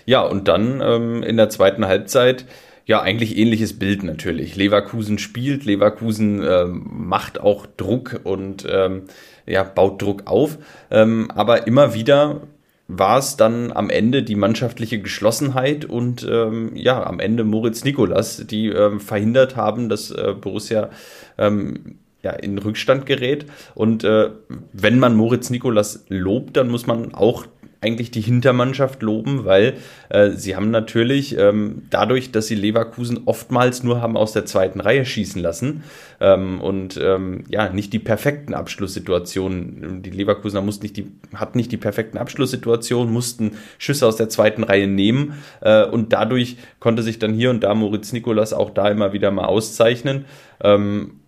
Ja, 0.06 0.22
und 0.22 0.48
dann 0.48 0.82
ähm, 0.82 1.24
in 1.24 1.38
der 1.38 1.50
zweiten 1.50 1.86
Halbzeit, 1.86 2.46
ja, 2.86 3.02
eigentlich 3.02 3.38
ähnliches 3.38 3.78
Bild 3.78 4.04
natürlich. 4.04 4.56
Leverkusen 4.56 5.20
spielt, 5.20 5.66
Leverkusen 5.66 6.42
ähm, 6.42 6.86
macht 6.90 7.40
auch 7.40 7.66
Druck 7.66 8.22
und 8.24 8.66
ähm, 8.70 9.04
ja, 9.46 9.64
baut 9.64 10.02
Druck 10.02 10.24
auf, 10.26 10.58
ähm, 10.90 11.30
aber 11.36 11.68
immer 11.68 11.94
wieder 11.94 12.42
war 12.88 13.18
es 13.18 13.36
dann 13.36 13.74
am 13.74 13.90
Ende 13.90 14.24
die 14.24 14.36
mannschaftliche 14.36 15.00
Geschlossenheit 15.02 15.84
und 15.84 16.26
ähm, 16.30 16.72
ja, 16.74 17.06
am 17.06 17.20
Ende 17.20 17.44
Moritz 17.44 17.84
Nikolas, 17.84 18.48
die 18.48 18.68
ähm, 18.68 19.02
verhindert 19.02 19.58
haben, 19.58 19.90
dass 19.90 20.10
äh, 20.12 20.34
Borussia 20.40 20.90
ähm, 21.38 22.00
ja, 22.28 22.34
in 22.34 22.58
Rückstand 22.58 23.06
gerät. 23.06 23.46
Und 23.74 24.04
äh, 24.04 24.32
wenn 24.74 25.00
man 25.00 25.16
Moritz 25.16 25.50
Nikolas 25.50 26.04
lobt, 26.10 26.58
dann 26.58 26.68
muss 26.68 26.86
man 26.86 27.14
auch 27.14 27.46
eigentlich 27.80 28.12
die 28.12 28.22
Hintermannschaft 28.22 29.02
loben, 29.04 29.46
weil 29.46 29.76
äh, 30.10 30.32
sie 30.32 30.56
haben 30.56 30.72
natürlich 30.72 31.38
ähm, 31.38 31.84
dadurch, 31.90 32.32
dass 32.32 32.48
sie 32.48 32.56
Leverkusen 32.56 33.22
oftmals 33.26 33.84
nur 33.84 34.02
haben 34.02 34.18
aus 34.18 34.34
der 34.34 34.46
zweiten 34.46 34.80
Reihe 34.80 35.06
schießen 35.06 35.42
lassen 35.42 35.84
ähm, 36.20 36.60
und 36.60 37.00
ähm, 37.02 37.44
ja 37.50 37.70
nicht 37.70 37.94
die 37.94 38.00
perfekten 38.00 38.56
Abschlusssituationen. 38.56 40.02
Die 40.02 40.10
Leverkusener 40.10 40.64
mussten 40.64 40.86
nicht 40.86 40.98
die 40.98 41.12
hat 41.36 41.56
nicht 41.56 41.72
die 41.72 41.78
perfekten 41.78 42.18
Abschlusssituationen, 42.18 43.14
mussten 43.14 43.52
Schüsse 43.78 44.08
aus 44.08 44.16
der 44.16 44.30
zweiten 44.30 44.64
Reihe 44.64 44.88
nehmen 44.88 45.34
äh, 45.62 45.86
und 45.86 46.14
dadurch 46.14 46.58
konnte 46.80 47.04
sich 47.04 47.20
dann 47.20 47.34
hier 47.34 47.52
und 47.52 47.64
da 47.64 47.76
Moritz 47.76 48.12
Nikolas 48.12 48.54
auch 48.54 48.72
da 48.72 48.90
immer 48.90 49.14
wieder 49.14 49.30
mal 49.30 49.46
auszeichnen. 49.46 50.26
Ähm, 50.64 51.20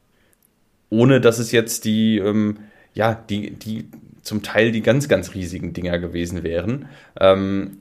ohne 0.89 1.21
dass 1.21 1.39
es 1.39 1.51
jetzt 1.51 1.85
die, 1.85 2.17
ähm, 2.17 2.59
ja, 2.93 3.13
die, 3.13 3.51
die 3.51 3.87
zum 4.23 4.43
Teil 4.43 4.71
die 4.71 4.81
ganz, 4.81 5.07
ganz 5.07 5.33
riesigen 5.33 5.73
Dinger 5.73 5.99
gewesen 5.99 6.43
wären. 6.43 6.87
Ähm, 7.19 7.77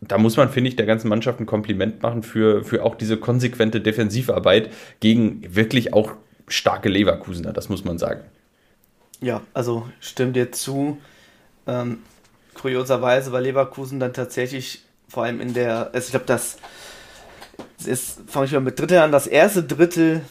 da 0.00 0.18
muss 0.18 0.36
man, 0.36 0.50
finde 0.50 0.68
ich, 0.68 0.76
der 0.76 0.86
ganzen 0.86 1.08
Mannschaft 1.08 1.40
ein 1.40 1.46
Kompliment 1.46 2.02
machen 2.02 2.22
für, 2.22 2.64
für 2.64 2.84
auch 2.84 2.94
diese 2.94 3.16
konsequente 3.16 3.80
Defensivarbeit 3.80 4.70
gegen 5.00 5.54
wirklich 5.54 5.94
auch 5.94 6.12
starke 6.46 6.88
Leverkusener, 6.88 7.52
das 7.52 7.68
muss 7.68 7.84
man 7.84 7.98
sagen. 7.98 8.20
Ja, 9.20 9.40
also 9.54 9.88
stimmt 10.00 10.36
dir 10.36 10.52
zu. 10.52 10.98
Ähm, 11.66 12.00
kurioserweise 12.54 13.32
war 13.32 13.40
Leverkusen 13.40 13.98
dann 14.00 14.12
tatsächlich 14.12 14.84
vor 15.08 15.24
allem 15.24 15.40
in 15.40 15.54
der, 15.54 15.90
also 15.94 16.06
ich 16.06 16.10
glaube, 16.10 16.26
das 16.26 16.58
ist, 17.86 18.20
fange 18.26 18.46
ich 18.46 18.52
mal 18.52 18.60
mit 18.60 18.78
Drittel 18.78 18.98
an, 18.98 19.12
das 19.12 19.26
erste 19.26 19.62
Drittel 19.62 20.22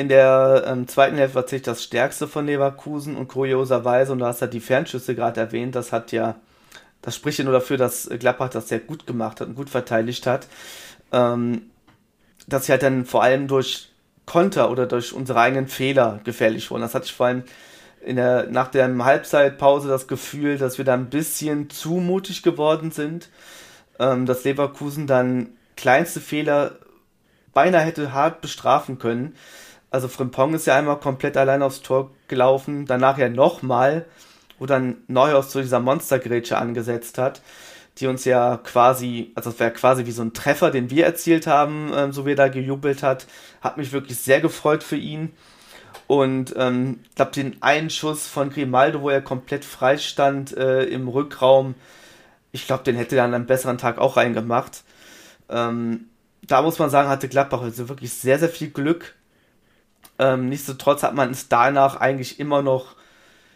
in 0.00 0.08
der 0.08 0.64
ähm, 0.66 0.88
zweiten 0.88 1.16
Hälfte 1.16 1.34
war 1.34 1.42
tatsächlich 1.42 1.66
das 1.66 1.82
stärkste 1.82 2.26
von 2.26 2.46
Leverkusen 2.46 3.16
und 3.16 3.28
kurioserweise, 3.28 4.12
und 4.12 4.20
du 4.20 4.26
hast 4.26 4.40
ja 4.40 4.46
die 4.46 4.60
Fernschüsse 4.60 5.14
gerade 5.14 5.40
erwähnt, 5.40 5.74
das 5.74 5.92
hat 5.92 6.10
ja, 6.10 6.36
das 7.02 7.16
spricht 7.16 7.38
ja 7.38 7.44
nur 7.44 7.52
dafür, 7.52 7.76
dass 7.76 8.08
Gladbach 8.18 8.48
das 8.48 8.68
sehr 8.68 8.80
gut 8.80 9.06
gemacht 9.06 9.40
hat 9.40 9.48
und 9.48 9.54
gut 9.56 9.68
verteidigt 9.68 10.26
hat. 10.26 10.46
Ähm, 11.12 11.70
dass 12.46 12.66
sie 12.66 12.72
halt 12.72 12.82
dann 12.82 13.04
vor 13.04 13.22
allem 13.22 13.46
durch 13.46 13.90
Konter 14.24 14.70
oder 14.70 14.86
durch 14.86 15.12
unsere 15.12 15.38
eigenen 15.38 15.68
Fehler 15.68 16.20
gefährlich 16.24 16.70
wurden. 16.70 16.82
Das 16.82 16.94
hatte 16.94 17.06
ich 17.06 17.12
vor 17.12 17.26
allem 17.26 17.44
in 18.00 18.16
der, 18.16 18.46
nach 18.46 18.68
der 18.68 18.88
Halbzeitpause 19.04 19.88
das 19.88 20.08
Gefühl, 20.08 20.56
dass 20.56 20.78
wir 20.78 20.84
da 20.84 20.94
ein 20.94 21.10
bisschen 21.10 21.68
zu 21.68 21.94
mutig 21.94 22.42
geworden 22.42 22.90
sind, 22.90 23.28
ähm, 23.98 24.24
dass 24.24 24.44
Leverkusen 24.44 25.06
dann 25.06 25.50
kleinste 25.76 26.20
Fehler 26.20 26.76
beinahe 27.52 27.82
hätte 27.82 28.12
hart 28.12 28.40
bestrafen 28.40 28.98
können. 28.98 29.34
Also 29.90 30.08
Frimpong 30.08 30.54
ist 30.54 30.66
ja 30.66 30.76
einmal 30.76 31.00
komplett 31.00 31.36
allein 31.36 31.62
aufs 31.62 31.82
Tor 31.82 32.10
gelaufen, 32.28 32.86
danach 32.86 33.18
ja 33.18 33.28
nochmal, 33.28 34.06
wo 34.58 34.66
dann 34.66 34.98
Neuhaus 35.08 35.50
zu 35.50 35.60
dieser 35.60 35.80
Monstergrätsche 35.80 36.58
angesetzt 36.58 37.18
hat, 37.18 37.42
die 37.98 38.06
uns 38.06 38.24
ja 38.24 38.58
quasi, 38.58 39.32
also 39.34 39.50
das 39.50 39.58
wäre 39.58 39.72
quasi 39.72 40.06
wie 40.06 40.12
so 40.12 40.22
ein 40.22 40.32
Treffer, 40.32 40.70
den 40.70 40.90
wir 40.90 41.06
erzielt 41.06 41.46
haben, 41.46 41.90
ähm, 41.94 42.12
so 42.12 42.24
wie 42.24 42.32
er 42.32 42.36
da 42.36 42.48
gejubelt 42.48 43.02
hat. 43.02 43.26
Hat 43.60 43.78
mich 43.78 43.92
wirklich 43.92 44.18
sehr 44.18 44.40
gefreut 44.40 44.82
für 44.84 44.96
ihn. 44.96 45.32
Und 46.06 46.54
ähm, 46.56 47.00
ich 47.08 47.14
glaube, 47.16 47.32
den 47.32 47.62
einen 47.62 47.90
Schuss 47.90 48.26
von 48.26 48.50
Grimaldo, 48.50 49.02
wo 49.02 49.10
er 49.10 49.22
komplett 49.22 49.64
frei 49.64 49.96
stand 49.98 50.56
äh, 50.56 50.84
im 50.84 51.08
Rückraum, 51.08 51.74
ich 52.52 52.66
glaube, 52.66 52.84
den 52.84 52.96
hätte 52.96 53.16
er 53.16 53.24
an 53.24 53.34
einem 53.34 53.46
besseren 53.46 53.78
Tag 53.78 53.98
auch 53.98 54.16
reingemacht. 54.16 54.82
Ähm, 55.48 56.06
da 56.42 56.62
muss 56.62 56.78
man 56.78 56.90
sagen, 56.90 57.08
hatte 57.08 57.28
Gladbach 57.28 57.62
also 57.62 57.88
wirklich 57.88 58.12
sehr, 58.12 58.38
sehr 58.38 58.48
viel 58.48 58.70
Glück. 58.70 59.14
Ähm, 60.20 60.50
nichtsdestotrotz 60.50 61.02
hat 61.02 61.14
man 61.14 61.30
es 61.30 61.48
danach 61.48 61.96
eigentlich 61.96 62.38
immer 62.38 62.60
noch 62.60 62.94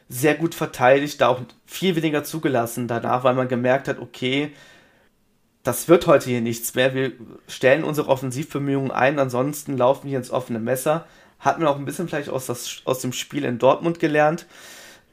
sehr 0.08 0.34
gut 0.34 0.54
verteidigt, 0.54 1.20
da 1.20 1.28
auch 1.28 1.42
viel 1.66 1.94
weniger 1.94 2.24
zugelassen 2.24 2.88
danach, 2.88 3.22
weil 3.22 3.34
man 3.34 3.48
gemerkt 3.48 3.86
hat, 3.86 3.98
okay, 3.98 4.50
das 5.62 5.88
wird 5.88 6.06
heute 6.06 6.30
hier 6.30 6.40
nichts 6.40 6.74
mehr. 6.74 6.94
Wir 6.94 7.12
stellen 7.48 7.84
unsere 7.84 8.08
Offensivbemühungen 8.08 8.90
ein, 8.90 9.18
ansonsten 9.18 9.76
laufen 9.76 10.08
wir 10.08 10.16
ins 10.16 10.30
offene 10.30 10.58
Messer. 10.58 11.06
Hat 11.38 11.58
man 11.58 11.68
auch 11.68 11.76
ein 11.76 11.84
bisschen 11.84 12.08
vielleicht 12.08 12.30
aus, 12.30 12.46
das, 12.46 12.80
aus 12.86 13.00
dem 13.00 13.12
Spiel 13.12 13.44
in 13.44 13.58
Dortmund 13.58 13.98
gelernt. 13.98 14.46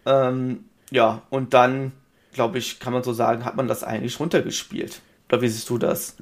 Ähm, 0.06 0.64
ja, 0.90 1.22
und 1.30 1.54
dann, 1.54 1.92
glaube 2.34 2.60
ich, 2.60 2.80
kann 2.80 2.94
man 2.94 3.04
so 3.04 3.12
sagen, 3.12 3.44
hat 3.44 3.58
man 3.58 3.68
das 3.68 3.84
eigentlich 3.84 4.20
runtergespielt. 4.22 5.02
Oder 5.28 5.42
wie 5.42 5.50
siehst 5.50 5.70
du 5.70 5.78
das? 5.78 6.16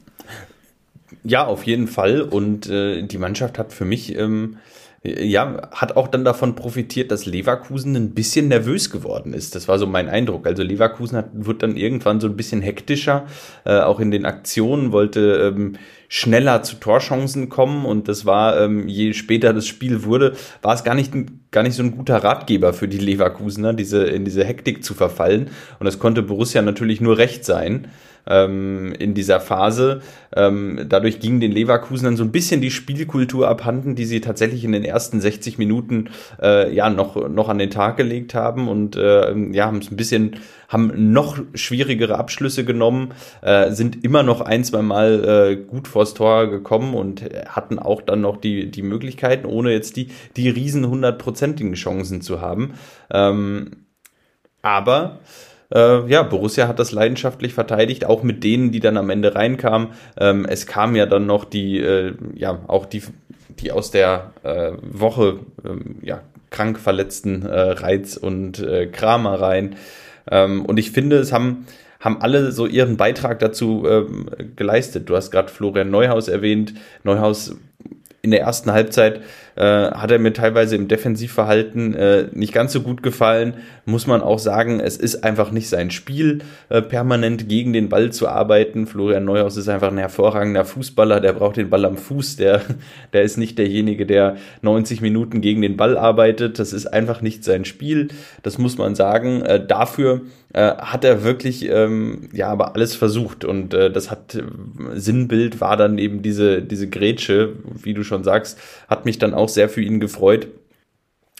Ja, 1.23 1.45
auf 1.45 1.63
jeden 1.63 1.87
Fall. 1.87 2.21
Und 2.21 2.67
äh, 2.67 3.03
die 3.03 3.17
Mannschaft 3.19 3.59
hat 3.59 3.73
für 3.73 3.85
mich 3.85 4.15
ähm, 4.15 4.57
ja, 5.01 5.69
hat 5.71 5.95
auch 5.95 6.09
dann 6.09 6.25
davon 6.25 6.55
profitiert, 6.55 7.09
dass 7.11 7.25
Leverkusen 7.25 7.95
ein 7.95 8.13
bisschen 8.13 8.49
nervös 8.49 8.89
geworden 8.89 9.33
ist. 9.33 9.55
Das 9.55 9.69
war 9.69 9.79
so 9.79 9.87
mein 9.87 10.09
Eindruck. 10.09 10.45
Also 10.45 10.61
Leverkusen 10.61 11.17
hat, 11.17 11.29
wird 11.31 11.63
dann 11.63 11.77
irgendwann 11.77 12.19
so 12.19 12.27
ein 12.27 12.35
bisschen 12.35 12.61
hektischer, 12.61 13.25
äh, 13.63 13.79
auch 13.79 14.01
in 14.01 14.11
den 14.11 14.25
Aktionen, 14.25 14.91
wollte 14.91 15.53
ähm, 15.55 15.77
schneller 16.09 16.63
zu 16.63 16.75
Torchancen 16.75 17.47
kommen 17.47 17.85
und 17.85 18.09
das 18.09 18.25
war, 18.25 18.59
ähm, 18.59 18.89
je 18.89 19.13
später 19.13 19.53
das 19.53 19.67
Spiel 19.67 20.03
wurde, 20.03 20.35
war 20.61 20.73
es 20.73 20.83
gar 20.83 20.95
nicht, 20.95 21.13
gar 21.51 21.63
nicht 21.63 21.75
so 21.75 21.83
ein 21.83 21.95
guter 21.95 22.17
Ratgeber 22.17 22.73
für 22.73 22.89
die 22.89 22.97
Leverkusener, 22.97 23.73
diese, 23.73 24.03
in 24.03 24.25
diese 24.25 24.43
Hektik 24.43 24.83
zu 24.83 24.93
verfallen. 24.93 25.49
Und 25.79 25.85
das 25.85 25.99
konnte 25.99 26.23
Borussia 26.23 26.61
natürlich 26.61 26.99
nur 26.99 27.17
recht 27.17 27.45
sein 27.45 27.87
ähm, 28.27 28.93
in 28.97 29.13
dieser 29.13 29.39
Phase. 29.39 30.01
Ähm, 30.35 30.85
dadurch 30.87 31.19
ging 31.19 31.39
den 31.39 31.51
Leverkusen 31.51 32.05
dann 32.05 32.17
so 32.17 32.23
ein 32.23 32.31
bisschen 32.31 32.61
die 32.61 32.71
Spielkultur 32.71 33.47
abhanden, 33.47 33.95
die 33.95 34.05
sie 34.05 34.21
tatsächlich 34.21 34.63
in 34.63 34.71
den 34.71 34.85
ersten 34.85 35.19
60 35.19 35.57
Minuten 35.57 36.09
äh, 36.41 36.73
ja 36.73 36.89
noch, 36.89 37.27
noch 37.29 37.49
an 37.49 37.57
den 37.57 37.71
Tag 37.71 37.97
gelegt 37.97 38.33
haben 38.33 38.67
und 38.67 38.95
äh, 38.95 39.35
ja, 39.51 39.65
haben 39.65 39.79
es 39.79 39.91
ein 39.91 39.97
bisschen, 39.97 40.35
haben 40.67 41.11
noch 41.11 41.39
schwierigere 41.55 42.17
Abschlüsse 42.17 42.63
genommen, 42.63 43.13
äh, 43.41 43.71
sind 43.71 44.03
immer 44.03 44.23
noch 44.23 44.41
ein, 44.41 44.63
zwei 44.63 44.81
Mal 44.81 45.25
äh, 45.25 45.55
gut 45.55 45.87
vors 45.87 46.13
Tor 46.13 46.47
gekommen 46.47 46.93
und 46.93 47.23
hatten 47.47 47.79
auch 47.79 48.01
dann 48.01 48.21
noch 48.21 48.37
die, 48.37 48.69
die 48.69 48.83
Möglichkeiten, 48.83 49.45
ohne 49.45 49.71
jetzt 49.71 49.95
die, 49.95 50.09
die 50.37 50.49
riesen 50.49 50.87
hundertprozentigen 50.87 51.73
Chancen 51.73 52.21
zu 52.21 52.41
haben. 52.41 52.73
Ähm, 53.11 53.85
aber 54.61 55.19
äh, 55.73 56.07
ja, 56.07 56.23
Borussia 56.23 56.67
hat 56.67 56.79
das 56.79 56.91
leidenschaftlich 56.91 57.53
verteidigt, 57.53 58.05
auch 58.05 58.23
mit 58.23 58.43
denen, 58.43 58.71
die 58.71 58.79
dann 58.79 58.97
am 58.97 59.09
Ende 59.09 59.35
reinkamen. 59.35 59.89
Ähm, 60.17 60.45
es 60.45 60.65
kam 60.65 60.95
ja 60.95 61.05
dann 61.05 61.25
noch 61.25 61.45
die, 61.45 61.79
äh, 61.79 62.13
ja, 62.35 62.59
auch 62.67 62.85
die, 62.85 63.03
die 63.59 63.71
aus 63.71 63.91
der 63.91 64.33
äh, 64.43 64.71
Woche 64.81 65.39
ähm, 65.65 65.97
ja, 66.01 66.21
krank 66.49 66.79
verletzten 66.79 67.45
äh, 67.45 67.59
Reiz 67.59 68.17
und 68.17 68.59
äh, 68.59 68.87
Kramer 68.87 69.39
rein. 69.41 69.75
Ähm, 70.29 70.65
und 70.65 70.77
ich 70.77 70.91
finde, 70.91 71.17
es 71.17 71.31
haben 71.31 71.65
haben 71.99 72.21
alle 72.21 72.53
so 72.53 72.65
ihren 72.65 72.95
Beitrag 72.95 73.39
dazu 73.39 73.85
ähm, 73.85 74.29
geleistet. 74.55 75.09
Du 75.09 75.17
hast 75.17 75.31
gerade 75.31 75.49
Florian 75.49 75.91
Neuhaus 75.91 76.29
erwähnt. 76.29 76.73
Neuhaus 77.03 77.57
in 78.21 78.31
der 78.31 78.41
ersten 78.41 78.71
Halbzeit 78.71 79.21
äh, 79.55 79.91
hat 79.91 80.11
er 80.11 80.19
mir 80.19 80.33
teilweise 80.33 80.75
im 80.75 80.87
Defensivverhalten 80.87 81.93
äh, 81.93 82.27
nicht 82.31 82.53
ganz 82.53 82.73
so 82.73 82.81
gut 82.81 83.03
gefallen. 83.03 83.55
Muss 83.85 84.07
man 84.07 84.21
auch 84.21 84.39
sagen, 84.39 84.79
es 84.79 84.97
ist 84.97 85.23
einfach 85.23 85.51
nicht 85.51 85.69
sein 85.69 85.91
Spiel, 85.91 86.39
äh, 86.69 86.81
permanent 86.81 87.47
gegen 87.47 87.73
den 87.73 87.89
Ball 87.89 88.11
zu 88.11 88.27
arbeiten. 88.27 88.87
Florian 88.87 89.25
Neuhaus 89.25 89.57
ist 89.57 89.69
einfach 89.69 89.91
ein 89.91 89.97
hervorragender 89.97 90.65
Fußballer, 90.65 91.19
der 91.19 91.33
braucht 91.33 91.57
den 91.57 91.69
Ball 91.69 91.85
am 91.85 91.97
Fuß, 91.97 92.35
der, 92.37 92.61
der 93.13 93.23
ist 93.23 93.37
nicht 93.37 93.57
derjenige, 93.57 94.05
der 94.05 94.37
90 94.61 95.01
Minuten 95.01 95.41
gegen 95.41 95.61
den 95.61 95.77
Ball 95.77 95.97
arbeitet. 95.97 96.59
Das 96.59 96.73
ist 96.73 96.87
einfach 96.87 97.21
nicht 97.21 97.43
sein 97.43 97.65
Spiel. 97.65 98.09
Das 98.43 98.57
muss 98.57 98.77
man 98.77 98.95
sagen. 98.95 99.41
Äh, 99.41 99.65
dafür 99.65 100.21
äh, 100.53 100.75
hat 100.75 101.03
er 101.03 101.23
wirklich 101.23 101.67
ähm, 101.69 102.29
ja 102.33 102.47
aber 102.47 102.75
alles 102.75 102.95
versucht 102.95 103.45
und 103.45 103.73
äh, 103.73 103.91
das 103.91 104.09
hat 104.09 104.35
äh, 104.35 104.43
Sinnbild 104.95 105.61
war 105.61 105.77
dann 105.77 105.97
eben 105.97 106.21
diese 106.21 106.61
diese 106.61 106.89
Grätsche, 106.89 107.53
wie 107.81 107.93
du 107.93 108.03
schon 108.03 108.23
sagst, 108.23 108.59
hat 108.87 109.05
mich 109.05 109.19
dann 109.19 109.33
auch 109.33 109.49
sehr 109.49 109.69
für 109.69 109.81
ihn 109.81 109.99
gefreut, 109.99 110.47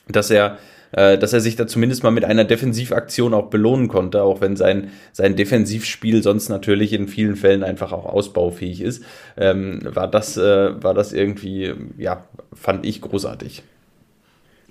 dass 0.07 0.29
er 0.29 0.57
äh, 0.91 1.17
dass 1.17 1.33
er 1.33 1.41
sich 1.41 1.55
da 1.55 1.67
zumindest 1.67 2.03
mal 2.03 2.11
mit 2.11 2.25
einer 2.25 2.45
Defensivaktion 2.45 3.33
auch 3.33 3.49
belohnen 3.49 3.87
konnte, 3.87 4.23
auch 4.23 4.41
wenn 4.41 4.55
sein, 4.55 4.91
sein 5.11 5.35
Defensivspiel 5.35 6.23
sonst 6.23 6.49
natürlich 6.49 6.93
in 6.93 7.07
vielen 7.07 7.35
Fällen 7.35 7.63
einfach 7.63 7.91
auch 7.91 8.05
ausbaufähig 8.05 8.81
ist, 8.81 9.03
ähm, 9.37 9.81
war 9.83 10.07
das, 10.07 10.37
äh, 10.37 10.83
war 10.83 10.93
das 10.93 11.13
irgendwie, 11.13 11.73
ja, 11.97 12.23
fand 12.53 12.85
ich 12.85 13.01
großartig. 13.01 13.63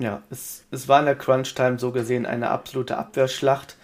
Ja, 0.01 0.23
es, 0.31 0.65
es 0.71 0.89
war 0.89 1.01
in 1.01 1.07
der 1.07 1.17
Crunch-Time 1.17 1.79
so 1.79 1.91
gesehen 1.91 2.25
eine 2.25 2.51
absolute 2.51 2.97
Abwehrschlacht. 2.97 3.77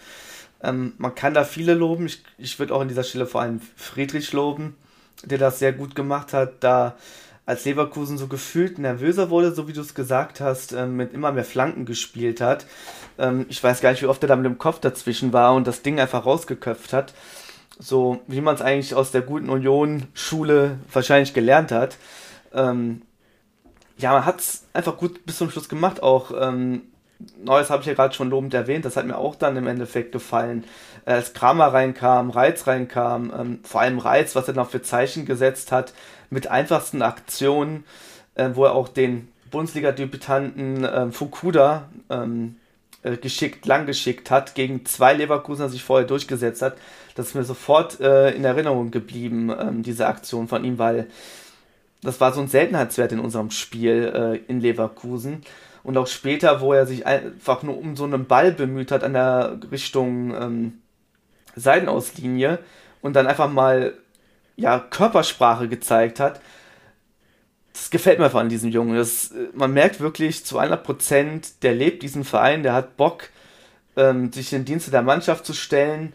Ähm, 0.65 0.95
man 0.99 1.15
kann 1.15 1.35
da 1.35 1.45
viele 1.45 1.75
loben. 1.75 2.07
Ich, 2.07 2.23
ich 2.39 2.59
würde 2.59 2.75
auch 2.75 2.81
an 2.81 2.89
dieser 2.89 3.05
Stelle 3.05 3.27
vor 3.27 3.43
allem 3.43 3.61
Friedrich 3.77 4.33
loben, 4.33 4.75
der 5.23 5.39
das 5.39 5.59
sehr 5.59 5.73
gut 5.73 5.95
gemacht 5.95 6.33
hat, 6.33 6.65
da 6.65 6.97
als 7.47 7.65
Leverkusen 7.67 8.17
so 8.17 8.27
gefühlt 8.27 8.79
nervöser 8.79 9.29
wurde, 9.29 9.55
so 9.55 9.69
wie 9.69 9.75
du 9.75 9.83
es 9.83 9.95
gesagt 9.95 10.41
hast, 10.41 10.73
ähm, 10.73 10.97
mit 10.97 11.13
immer 11.13 11.31
mehr 11.31 11.45
Flanken 11.45 11.85
gespielt 11.85 12.41
hat. 12.41 12.67
Ähm, 13.19 13.45
ich 13.51 13.63
weiß 13.63 13.81
gar 13.83 13.91
nicht, 13.91 14.03
wie 14.03 14.07
oft 14.07 14.23
er 14.23 14.29
da 14.29 14.37
mit 14.37 14.47
dem 14.47 14.59
Kopf 14.59 14.81
dazwischen 14.81 15.33
war 15.33 15.55
und 15.55 15.67
das 15.67 15.83
Ding 15.83 16.01
einfach 16.01 16.25
rausgeköpft 16.25 16.93
hat. 16.95 17.13
So 17.79 18.23
wie 18.27 18.41
man 18.41 18.55
es 18.55 18.63
eigentlich 18.63 18.95
aus 18.95 19.11
der 19.11 19.21
guten 19.21 19.51
Union-Schule 19.51 20.79
wahrscheinlich 20.93 21.35
gelernt 21.35 21.71
hat. 21.71 21.99
Ähm, 22.55 23.03
ja, 23.99 24.13
man 24.13 24.25
hat 24.25 24.41
es 24.41 24.65
einfach 24.73 24.97
gut 24.97 25.27
bis 25.27 25.39
zum 25.39 25.51
Schluss 25.51 25.69
gemacht. 25.69 26.03
Auch 26.03 26.31
ähm, 26.41 26.83
Neues 27.43 27.71
habe 27.71 27.81
ich 27.81 27.87
ja 27.87 27.95
gerade 27.95 28.15
schon 28.15 28.31
lobend 28.31 28.55
erwähnt, 28.55 28.85
das 28.85 28.97
hat 28.97 29.07
mir 29.07 29.17
auch 29.17 29.35
dann 29.35 29.57
im 29.57 29.67
Endeffekt 29.67 30.13
gefallen. 30.13 30.65
Äh, 31.07 31.13
als 31.13 31.33
Kramer 31.33 31.69
reinkam, 31.69 32.31
Reiz 32.31 32.67
reinkam, 32.67 33.33
ähm, 33.39 33.61
vor 33.63 33.81
allem 33.81 33.99
Reiz, 33.99 34.35
was 34.35 34.49
er 34.49 34.55
noch 34.55 34.71
für 34.71 34.83
Zeichen 34.83 35.27
gesetzt 35.27 35.73
hat, 35.73 35.93
mit 36.31 36.49
einfachsten 36.49 37.03
Aktionen, 37.03 37.85
äh, 38.35 38.51
wo 38.55 38.65
er 38.65 38.75
auch 38.75 38.89
den 38.89 39.29
Bundesliga-Debütanten 39.51 40.85
äh, 40.85 41.11
Fukuda 41.13 41.89
ähm, 42.11 42.57
äh, 43.05 43.17
geschickt, 43.17 43.67
lang 43.67 43.87
geschickt 43.87 44.31
hat, 44.31 44.55
gegen 44.55 44.85
zwei 44.85 45.13
Leverkusener 45.13 45.69
sich 45.69 45.85
vorher 45.85 46.07
durchgesetzt 46.07 46.63
hat. 46.63 46.77
Das 47.15 47.29
ist 47.29 47.35
mir 47.35 47.45
sofort 47.45 48.01
äh, 48.01 48.31
in 48.31 48.45
Erinnerung 48.45 48.91
geblieben, 48.91 49.55
ähm, 49.57 49.83
diese 49.83 50.07
Aktion 50.07 50.49
von 50.49 50.65
ihm, 50.65 50.79
weil 50.79 51.07
das 52.03 52.21
war 52.21 52.33
so 52.33 52.41
ein 52.41 52.49
Seltenheitswert 52.49 53.13
in 53.13 53.21
unserem 53.21 53.51
Spiel 53.51 54.13
äh, 54.15 54.51
in 54.51 54.61
Leverkusen. 54.61 55.43
Und 55.85 55.97
auch 55.99 56.07
später, 56.07 56.61
wo 56.61 56.73
er 56.73 56.87
sich 56.87 57.07
einfach 57.07 57.63
nur 57.63 57.79
um 57.79 57.95
so 57.95 58.05
einen 58.05 58.27
Ball 58.27 58.51
bemüht 58.53 58.91
hat 58.91 59.05
an 59.05 59.13
der 59.13 59.61
Richtung 59.71 60.35
ähm, 60.35 60.73
Seitenauslinie 61.55 62.59
und 63.03 63.15
dann 63.15 63.27
einfach 63.27 63.51
mal 63.51 63.93
ja, 64.57 64.79
Körpersprache 64.79 65.69
gezeigt 65.69 66.21
hat, 66.21 66.41
das 67.75 67.91
gefällt 67.91 68.19
mir 68.19 68.27
einfach 68.27 68.41
an 68.41 68.49
diesem 68.49 68.71
Jungen. 68.71 68.97
Das, 68.97 69.33
äh, 69.33 69.49
man 69.53 69.73
merkt 69.73 70.01
wirklich 70.01 70.47
zu 70.47 70.59
100 70.59 70.83
Prozent, 70.83 71.63
der 71.63 71.75
lebt 71.75 72.03
diesen 72.03 72.25
Verein, 72.25 72.63
der 72.63 72.73
hat 72.73 72.97
Bock, 72.97 73.29
ähm, 73.97 74.33
sich 74.33 74.53
in 74.53 74.65
Dienste 74.65 74.91
der 74.91 75.03
Mannschaft 75.03 75.45
zu 75.45 75.53
stellen. 75.53 76.15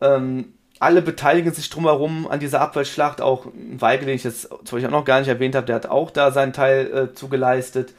Ähm, 0.00 0.54
alle 0.78 1.02
beteiligen 1.02 1.52
sich 1.52 1.70
drumherum 1.70 2.26
an 2.26 2.40
dieser 2.40 2.60
Abwehrschlacht. 2.60 3.20
Auch 3.20 3.46
Weigel, 3.54 4.06
den 4.06 4.16
ich 4.16 4.24
jetzt 4.24 4.48
zum 4.48 4.58
Beispiel 4.58 4.86
auch 4.86 4.90
noch 4.90 5.04
gar 5.04 5.20
nicht 5.20 5.28
erwähnt 5.28 5.54
habe, 5.54 5.66
der 5.66 5.76
hat 5.76 5.86
auch 5.86 6.10
da 6.10 6.32
seinen 6.32 6.52
Teil 6.52 6.86
äh, 6.92 7.14
zugeleistet. 7.14 7.92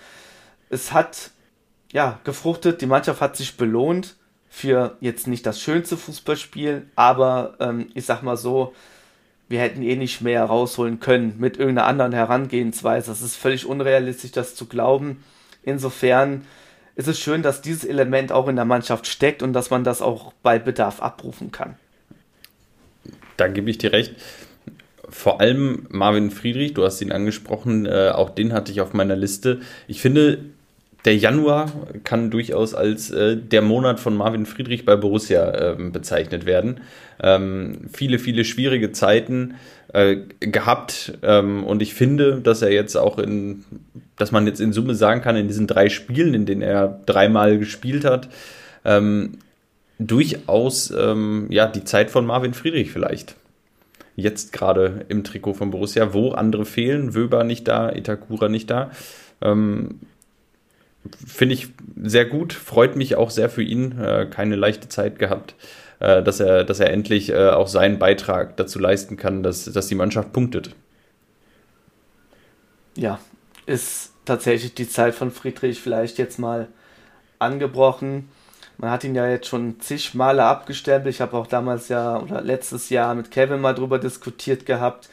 Es 0.70 0.93
hat 0.93 1.32
ja 1.91 2.20
gefruchtet, 2.24 2.82
die 2.82 2.86
Mannschaft 2.86 3.22
hat 3.22 3.38
sich 3.38 3.58
belohnt 3.58 4.15
für 4.50 4.98
jetzt 5.00 5.27
nicht 5.27 5.46
das 5.46 5.62
schönste 5.62 5.98
Fußballspiel, 5.98 6.88
aber 6.96 7.55
ähm, 7.60 7.88
ich 7.96 8.05
sag 8.05 8.22
mal 8.22 8.38
so, 8.38 8.74
wir 9.50 9.60
hätten 9.60 9.84
eh 9.84 9.96
nicht 9.96 10.22
mehr 10.22 10.43
rausholen 10.43 11.00
können 11.00 11.36
mit 11.39 11.58
irgendeiner 11.58 11.88
anderen 11.88 12.13
Herangehensweise. 12.13 13.12
Das 13.12 13.22
ist 13.22 13.36
völlig 13.36 13.65
unrealistisch, 13.65 14.32
das 14.32 14.55
zu 14.55 14.67
glauben. 14.67 15.24
Insofern 15.63 16.46
ist 16.96 17.08
es 17.08 17.20
schön, 17.20 17.41
dass 17.41 17.62
dieses 17.62 17.84
Element 17.84 18.32
auch 18.32 18.48
in 18.48 18.55
der 18.55 18.65
Mannschaft 18.65 19.08
steckt 19.08 19.41
und 19.41 19.53
dass 19.53 19.70
man 19.70 19.84
das 19.84 20.01
auch 20.01 20.34
bei 20.43 20.60
Bedarf 20.60 21.01
abrufen 21.01 21.51
kann. 21.51 21.75
Da 23.38 23.48
gebe 23.48 23.70
ich 23.70 23.77
dir 23.77 23.91
recht. 23.91 24.15
Vor 25.10 25.39
allem 25.39 25.88
Marvin 25.89 26.32
Friedrich, 26.32 26.74
du 26.74 26.84
hast 26.84 27.01
ihn 27.01 27.12
angesprochen, 27.12 27.86
äh, 27.86 28.12
auch 28.13 28.29
den 28.29 28.53
hatte 28.53 28.72
ich 28.72 28.82
auf 28.82 28.93
meiner 28.93 29.15
Liste. 29.15 29.62
Ich 29.88 30.01
finde, 30.01 30.46
der 31.05 31.17
Januar 31.17 31.72
kann 32.03 32.31
durchaus 32.31 32.74
als 32.74 33.12
äh, 33.12 33.36
der 33.36 33.62
Monat 33.62 34.00
von 34.00 34.15
Marvin 34.15 34.45
Friedrich 34.45 34.86
bei 34.86 34.95
Borussia 34.95 35.74
ähm, 35.74 35.91
bezeichnet 35.91 36.45
werden. 36.45 36.79
Ähm, 37.22 37.89
viele, 37.91 38.19
viele 38.19 38.45
schwierige 38.45 38.91
Zeiten 38.93 39.55
äh, 39.91 40.17
gehabt 40.39 41.17
ähm, 41.22 41.63
und 41.65 41.81
ich 41.81 41.93
finde, 41.93 42.39
dass 42.41 42.62
er 42.62 42.72
jetzt 42.72 42.95
auch 42.95 43.19
in, 43.19 43.65
dass 44.17 44.31
man 44.31 44.48
jetzt 44.48 44.62
in 44.62 44.72
Summe 44.72 44.95
sagen 44.95 45.22
kann, 45.22 45.36
in 45.36 45.48
diesen 45.48 45.67
drei 45.67 45.89
Spielen, 45.89 46.33
in 46.33 46.45
denen 46.45 46.62
er 46.62 47.01
dreimal 47.05 47.60
gespielt 47.60 48.05
hat, 48.05 48.29
ähm, 48.86 49.39
durchaus 50.00 50.91
ähm, 50.91 51.48
ja 51.50 51.67
die 51.67 51.83
Zeit 51.83 52.12
von 52.12 52.25
Marvin 52.25 52.53
Friedrich 52.53 52.91
vielleicht. 52.91 53.36
Jetzt 54.15 54.53
gerade 54.53 55.05
im 55.10 55.24
Trikot 55.24 55.55
von 55.55 55.72
Borussia, 55.72 56.13
wo 56.13 56.31
andere 56.31 56.65
fehlen, 56.65 57.15
Wöber 57.15 57.43
nicht 57.43 57.67
da, 57.67 57.91
Itakura 57.91 58.48
nicht 58.48 58.69
da. 58.69 58.91
Finde 61.25 61.55
ich 61.55 61.69
sehr 62.01 62.25
gut, 62.25 62.53
freut 62.53 62.95
mich 62.95 63.15
auch 63.15 63.29
sehr 63.29 63.50
für 63.50 63.63
ihn. 63.63 64.00
Äh, 64.00 64.27
keine 64.29 64.55
leichte 64.55 64.89
Zeit 64.89 65.19
gehabt, 65.19 65.55
äh, 66.00 66.24
dass, 66.24 66.39
er, 66.39 66.63
dass 66.63 66.79
er 66.79 66.91
endlich 66.91 67.29
äh, 67.29 67.50
auch 67.50 67.67
seinen 67.67 68.00
Beitrag 68.00 68.57
dazu 68.57 68.79
leisten 68.79 69.17
kann, 69.17 69.43
dass, 69.43 69.65
dass 69.65 69.88
die 69.88 69.95
Mannschaft 69.95 70.31
punktet. 70.33 70.75
Ja, 72.95 73.19
ist 73.65 74.13
tatsächlich 74.25 74.75
die 74.75 74.88
Zeit 74.88 75.15
von 75.15 75.31
Friedrich 75.31 75.81
vielleicht 75.81 76.17
jetzt 76.17 76.39
mal 76.39 76.67
angebrochen. 77.39 78.29
Man 78.77 78.89
hat 78.89 79.03
ihn 79.03 79.15
ja 79.15 79.27
jetzt 79.27 79.48
schon 79.48 79.79
zig 79.79 80.13
Male 80.13 80.43
abgestempelt. 80.43 81.13
Ich 81.13 81.22
habe 81.22 81.38
auch 81.38 81.48
damals 81.48 81.89
ja 81.89 82.19
oder 82.19 82.41
letztes 82.41 82.89
Jahr 82.89 83.13
mit 83.15 83.31
Kevin 83.31 83.62
mal 83.62 83.74
drüber 83.74 84.00
diskutiert 84.00 84.65
gehabt, 84.65 85.10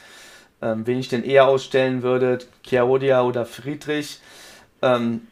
ähm, 0.62 0.86
wen 0.86 0.98
ich 0.98 1.08
denn 1.08 1.24
eher 1.24 1.46
ausstellen 1.46 2.02
würde, 2.02 2.38
Chiaodia 2.64 3.22
oder 3.22 3.44
Friedrich. 3.44 4.20
Ähm, 4.82 5.22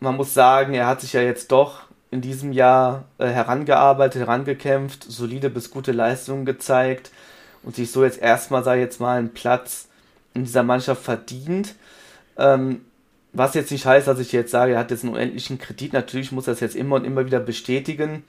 man 0.00 0.16
muss 0.16 0.34
sagen, 0.34 0.74
er 0.74 0.86
hat 0.86 1.02
sich 1.02 1.12
ja 1.12 1.20
jetzt 1.20 1.52
doch 1.52 1.82
in 2.10 2.20
diesem 2.20 2.52
Jahr 2.52 3.04
äh, 3.18 3.28
herangearbeitet, 3.28 4.22
herangekämpft, 4.22 5.04
solide 5.04 5.48
bis 5.50 5.70
gute 5.70 5.92
Leistungen 5.92 6.44
gezeigt 6.44 7.10
und 7.62 7.76
sich 7.76 7.92
so 7.92 8.04
jetzt 8.04 8.20
erstmal, 8.20 8.62
ich 8.62 8.82
jetzt 8.82 9.00
mal, 9.00 9.18
einen 9.18 9.32
Platz 9.32 9.88
in 10.34 10.44
dieser 10.44 10.62
Mannschaft 10.62 11.02
verdient. 11.02 11.74
Ähm, 12.36 12.84
was 13.32 13.54
jetzt 13.54 13.70
nicht 13.70 13.86
heißt, 13.86 14.08
dass 14.08 14.18
ich 14.18 14.32
jetzt 14.32 14.50
sage, 14.50 14.72
er 14.72 14.80
hat 14.80 14.90
jetzt 14.90 15.04
einen 15.04 15.14
unendlichen 15.14 15.58
Kredit. 15.58 15.92
Natürlich 15.92 16.32
muss 16.32 16.48
er 16.48 16.54
es 16.54 16.60
jetzt 16.60 16.74
immer 16.74 16.96
und 16.96 17.04
immer 17.04 17.26
wieder 17.26 17.38
bestätigen, 17.38 18.24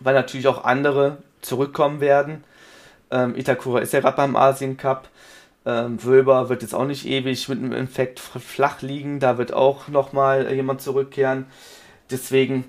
weil 0.00 0.14
natürlich 0.14 0.48
auch 0.48 0.64
andere 0.64 1.18
zurückkommen 1.40 2.00
werden. 2.00 2.44
Ähm, 3.10 3.34
Itakura 3.34 3.80
ist 3.80 3.92
ja 3.92 4.00
gerade 4.00 4.16
beim 4.16 4.36
Asien 4.36 4.76
Cup. 4.76 5.08
Ähm, 5.66 6.02
Wölber 6.02 6.48
wird 6.48 6.62
jetzt 6.62 6.74
auch 6.74 6.86
nicht 6.86 7.06
ewig 7.06 7.48
mit 7.48 7.58
einem 7.58 7.72
Infekt 7.72 8.18
flach 8.18 8.82
liegen. 8.82 9.20
Da 9.20 9.38
wird 9.38 9.52
auch 9.52 9.88
nochmal 9.88 10.52
jemand 10.54 10.80
zurückkehren. 10.80 11.46
Deswegen, 12.10 12.64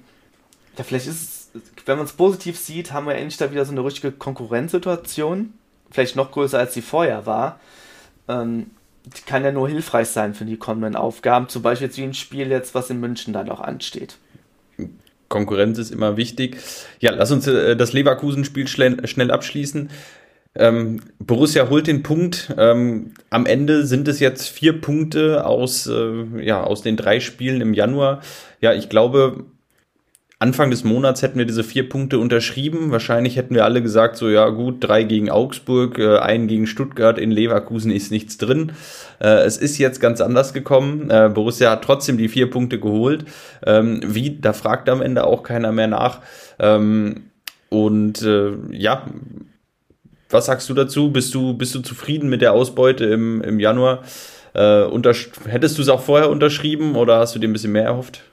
ja, 0.78 0.84
vielleicht 0.84 1.08
ist 1.08 1.22
es, 1.54 1.62
wenn 1.86 1.98
man 1.98 2.06
es 2.06 2.14
positiv 2.14 2.60
sieht, 2.60 2.92
haben 2.92 3.08
wir 3.08 3.16
endlich 3.16 3.38
da 3.38 3.52
wieder 3.52 3.66
so 3.66 3.72
eine 3.72 3.84
richtige 3.84 4.12
Konkurrenzsituation. 4.12 5.54
Vielleicht 5.90 6.16
noch 6.16 6.32
größer 6.32 6.60
als 6.60 6.74
sie 6.74 6.82
vorher 6.82 7.26
war. 7.26 7.60
Ähm, 8.28 8.72
die 9.06 9.22
kann 9.26 9.44
ja 9.44 9.52
nur 9.52 9.68
hilfreich 9.68 10.10
sein 10.10 10.34
für 10.34 10.46
die 10.46 10.58
kommenden 10.58 10.96
Aufgaben. 10.96 11.50
Zum 11.50 11.62
Beispiel 11.62 11.88
jetzt 11.88 11.98
wie 11.98 12.04
ein 12.04 12.14
Spiel 12.14 12.50
jetzt, 12.50 12.76
was 12.76 12.90
in 12.90 13.00
München 13.00 13.34
dann 13.34 13.50
auch 13.50 13.62
ansteht. 13.62 14.18
Konkurrenz 15.28 15.80
ist 15.80 15.92
immer 15.92 16.18
wichtig. 16.18 16.58
Ja, 17.00 17.12
lass 17.12 17.32
uns 17.32 17.48
äh, 17.48 17.76
das 17.76 17.94
Leverkusen-Spiel 17.94 18.68
schnell 18.68 19.32
abschließen. 19.32 19.90
Ähm, 20.56 21.00
Borussia 21.20 21.70
holt 21.70 21.88
den 21.88 22.04
Punkt. 22.04 22.54
Ähm, 22.58 23.14
am 23.30 23.46
Ende 23.46 23.86
sind 23.86 24.08
es 24.08 24.20
jetzt 24.20 24.50
vier 24.50 24.82
Punkte 24.82 25.46
aus, 25.46 25.88
äh, 25.88 26.44
ja, 26.44 26.64
aus 26.64 26.82
den 26.82 26.98
drei 26.98 27.20
Spielen 27.20 27.62
im 27.62 27.74
Januar. 27.74 28.22
Ja, 28.60 28.74
ich 28.74 28.90
glaube, 28.90 29.46
Anfang 30.42 30.72
des 30.72 30.84
Monats 30.84 31.22
hätten 31.22 31.38
wir 31.38 31.46
diese 31.46 31.64
vier 31.64 31.88
Punkte 31.88 32.18
unterschrieben. 32.18 32.92
Wahrscheinlich 32.92 33.38
hätten 33.38 33.54
wir 33.54 33.64
alle 33.64 33.84
gesagt, 33.84 34.18
so 34.18 34.28
ja 34.28 34.50
gut, 34.50 34.78
drei 34.80 35.04
gegen 35.04 35.30
Augsburg, 35.30 36.00
äh, 36.00 36.18
einen 36.18 36.48
gegen 36.48 36.66
Stuttgart, 36.66 37.20
in 37.20 37.30
Leverkusen 37.30 37.92
ist 37.92 38.12
nichts 38.12 38.40
drin. 38.40 38.72
Äh, 39.20 39.44
es 39.44 39.58
ist 39.58 39.78
jetzt 39.78 40.02
ganz 40.02 40.20
anders 40.20 40.52
gekommen. 40.52 41.12
Äh, 41.12 41.30
Borussia 41.32 41.70
hat 41.70 41.84
trotzdem 41.84 42.18
die 42.18 42.28
vier 42.28 42.50
Punkte 42.50 42.80
geholt. 42.80 43.26
Ähm, 43.66 44.02
wie, 44.04 44.40
da 44.40 44.52
fragt 44.54 44.90
am 44.90 45.04
Ende 45.04 45.26
auch 45.26 45.44
keiner 45.44 45.72
mehr 45.72 45.88
nach. 45.88 46.22
Ähm, 46.58 47.28
und 47.70 48.24
äh, 48.24 48.54
ja, 48.72 49.06
was 50.34 50.46
sagst 50.46 50.70
du 50.70 50.74
dazu? 50.74 51.12
Bist 51.12 51.34
du, 51.34 51.54
bist 51.54 51.76
du 51.76 51.82
zufrieden 51.82 52.30
mit 52.30 52.42
der 52.42 52.54
Ausbeute 52.54 53.06
im, 53.06 53.42
im 53.42 53.60
Januar? 53.60 54.04
Äh, 54.54 54.86
hättest 55.48 55.78
du 55.78 55.82
es 55.82 55.90
auch 55.90 56.02
vorher 56.02 56.30
unterschrieben 56.30 56.96
oder 56.96 57.20
hast 57.20 57.36
du 57.36 57.40
dir 57.40 57.48
ein 57.48 57.54
bisschen 57.54 57.72
mehr 57.72 57.86
erhofft? 57.86 58.24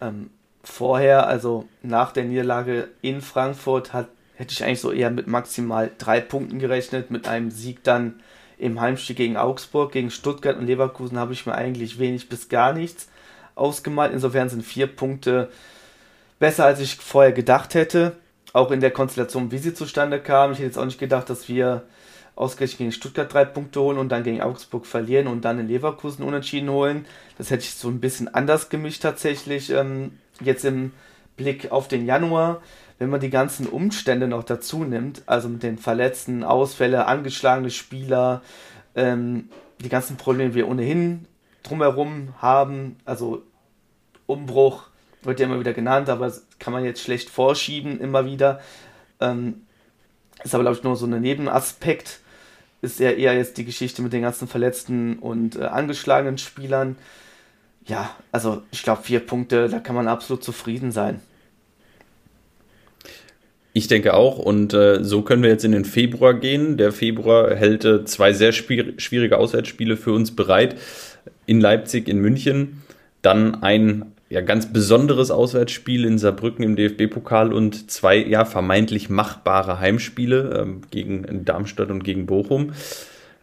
Ähm, 0.00 0.30
vorher, 0.62 1.26
also 1.26 1.68
nach 1.82 2.12
der 2.12 2.24
Niederlage 2.24 2.88
in 3.02 3.20
Frankfurt, 3.20 3.92
hat, 3.92 4.08
hätte 4.34 4.52
ich 4.52 4.64
eigentlich 4.64 4.80
so 4.80 4.92
eher 4.92 5.10
mit 5.10 5.26
maximal 5.26 5.90
drei 5.98 6.20
Punkten 6.20 6.58
gerechnet. 6.58 7.10
Mit 7.10 7.28
einem 7.28 7.50
Sieg 7.50 7.82
dann 7.84 8.20
im 8.58 8.80
Heimspiel 8.80 9.16
gegen 9.16 9.36
Augsburg, 9.36 9.92
gegen 9.92 10.10
Stuttgart 10.10 10.56
und 10.56 10.66
Leverkusen 10.66 11.18
habe 11.18 11.32
ich 11.32 11.46
mir 11.46 11.54
eigentlich 11.54 11.98
wenig 11.98 12.28
bis 12.28 12.48
gar 12.48 12.72
nichts 12.72 13.08
ausgemalt. 13.54 14.12
Insofern 14.12 14.48
sind 14.48 14.64
vier 14.64 14.86
Punkte 14.86 15.50
besser, 16.38 16.64
als 16.64 16.80
ich 16.80 16.96
vorher 16.96 17.32
gedacht 17.32 17.74
hätte 17.74 18.16
auch 18.52 18.70
in 18.70 18.80
der 18.80 18.90
Konstellation, 18.90 19.50
wie 19.50 19.58
sie 19.58 19.74
zustande 19.74 20.20
kam. 20.20 20.52
Ich 20.52 20.58
hätte 20.58 20.66
jetzt 20.66 20.78
auch 20.78 20.84
nicht 20.84 20.98
gedacht, 20.98 21.30
dass 21.30 21.48
wir 21.48 21.82
ausgerechnet 22.36 22.78
gegen 22.78 22.92
Stuttgart 22.92 23.32
drei 23.32 23.44
Punkte 23.44 23.80
holen 23.80 23.98
und 23.98 24.10
dann 24.10 24.24
gegen 24.24 24.40
Augsburg 24.40 24.86
verlieren 24.86 25.26
und 25.26 25.44
dann 25.44 25.58
in 25.58 25.68
Leverkusen 25.68 26.24
unentschieden 26.24 26.70
holen. 26.70 27.06
Das 27.38 27.50
hätte 27.50 27.64
ich 27.64 27.74
so 27.74 27.88
ein 27.88 28.00
bisschen 28.00 28.32
anders 28.32 28.68
gemischt 28.68 29.02
tatsächlich. 29.02 29.70
Ähm, 29.70 30.12
jetzt 30.40 30.64
im 30.64 30.92
Blick 31.36 31.70
auf 31.70 31.88
den 31.88 32.06
Januar, 32.06 32.62
wenn 32.98 33.10
man 33.10 33.20
die 33.20 33.30
ganzen 33.30 33.66
Umstände 33.66 34.28
noch 34.28 34.44
dazu 34.44 34.84
nimmt, 34.84 35.22
also 35.26 35.48
mit 35.48 35.62
den 35.62 35.78
Verletzten, 35.78 36.44
Ausfälle, 36.44 37.06
angeschlagene 37.06 37.70
Spieler, 37.70 38.42
ähm, 38.94 39.48
die 39.80 39.88
ganzen 39.88 40.16
Probleme, 40.16 40.50
die 40.50 40.56
wir 40.56 40.68
ohnehin 40.68 41.26
drumherum 41.62 42.34
haben, 42.38 42.96
also 43.04 43.42
Umbruch, 44.26 44.89
wird 45.22 45.40
ja 45.40 45.46
immer 45.46 45.60
wieder 45.60 45.72
genannt, 45.72 46.08
aber 46.08 46.32
kann 46.58 46.72
man 46.72 46.84
jetzt 46.84 47.02
schlecht 47.02 47.30
vorschieben, 47.30 48.00
immer 48.00 48.24
wieder. 48.26 48.60
Ähm, 49.20 49.62
ist 50.42 50.54
aber, 50.54 50.64
glaube 50.64 50.76
ich, 50.76 50.82
nur 50.82 50.96
so 50.96 51.06
ein 51.06 51.20
Nebenaspekt. 51.20 52.20
Ist 52.82 52.98
ja 52.98 53.10
eher 53.10 53.34
jetzt 53.34 53.58
die 53.58 53.64
Geschichte 53.64 54.00
mit 54.00 54.12
den 54.12 54.22
ganzen 54.22 54.48
verletzten 54.48 55.18
und 55.18 55.56
äh, 55.56 55.64
angeschlagenen 55.64 56.38
Spielern. 56.38 56.96
Ja, 57.86 58.10
also 58.32 58.62
ich 58.70 58.82
glaube, 58.82 59.02
vier 59.02 59.20
Punkte, 59.20 59.68
da 59.68 59.80
kann 59.80 59.94
man 59.94 60.08
absolut 60.08 60.42
zufrieden 60.42 60.92
sein. 60.92 61.20
Ich 63.72 63.86
denke 63.86 64.14
auch. 64.14 64.38
Und 64.38 64.74
äh, 64.74 65.04
so 65.04 65.22
können 65.22 65.42
wir 65.42 65.50
jetzt 65.50 65.64
in 65.64 65.72
den 65.72 65.84
Februar 65.84 66.34
gehen. 66.34 66.76
Der 66.76 66.92
Februar 66.92 67.54
hält 67.54 67.84
äh, 67.84 68.04
zwei 68.04 68.32
sehr 68.32 68.52
schwierige 68.52 69.38
Auswärtsspiele 69.38 69.96
für 69.96 70.12
uns 70.12 70.34
bereit. 70.34 70.76
In 71.46 71.60
Leipzig, 71.60 72.08
in 72.08 72.18
München. 72.18 72.82
Dann 73.22 73.62
ein 73.62 74.12
ja, 74.30 74.40
ganz 74.40 74.72
besonderes 74.72 75.32
Auswärtsspiel 75.32 76.04
in 76.04 76.16
Saarbrücken 76.16 76.62
im 76.62 76.76
DFB-Pokal 76.76 77.52
und 77.52 77.90
zwei 77.90 78.16
ja 78.16 78.44
vermeintlich 78.44 79.10
machbare 79.10 79.80
Heimspiele 79.80 80.60
ähm, 80.62 80.82
gegen 80.90 81.44
Darmstadt 81.44 81.90
und 81.90 82.04
gegen 82.04 82.26
Bochum. 82.26 82.72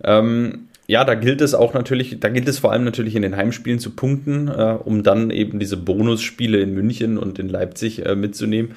Ähm, 0.02 0.70
ja, 0.88 1.04
da 1.04 1.16
gilt 1.16 1.42
es 1.42 1.54
auch 1.54 1.74
natürlich, 1.74 2.22
da 2.22 2.30
gilt 2.30 2.48
es 2.48 2.60
vor 2.60 2.72
allem 2.72 2.86
natürlich 2.86 3.18
in 3.18 3.22
den 3.22 3.36
Heimspielen 3.36 3.80
zu 3.80 3.92
punkten, 3.92 4.48
äh, 4.48 4.78
um 4.82 5.04
dann 5.04 5.30
eben 5.30 5.60
diese 5.60 5.76
Bonusspiele 5.76 6.60
in 6.60 6.74
München 6.74 7.18
und 7.18 7.38
in 7.38 7.50
Leipzig 7.50 8.06
äh, 8.06 8.16
mitzunehmen. 8.16 8.72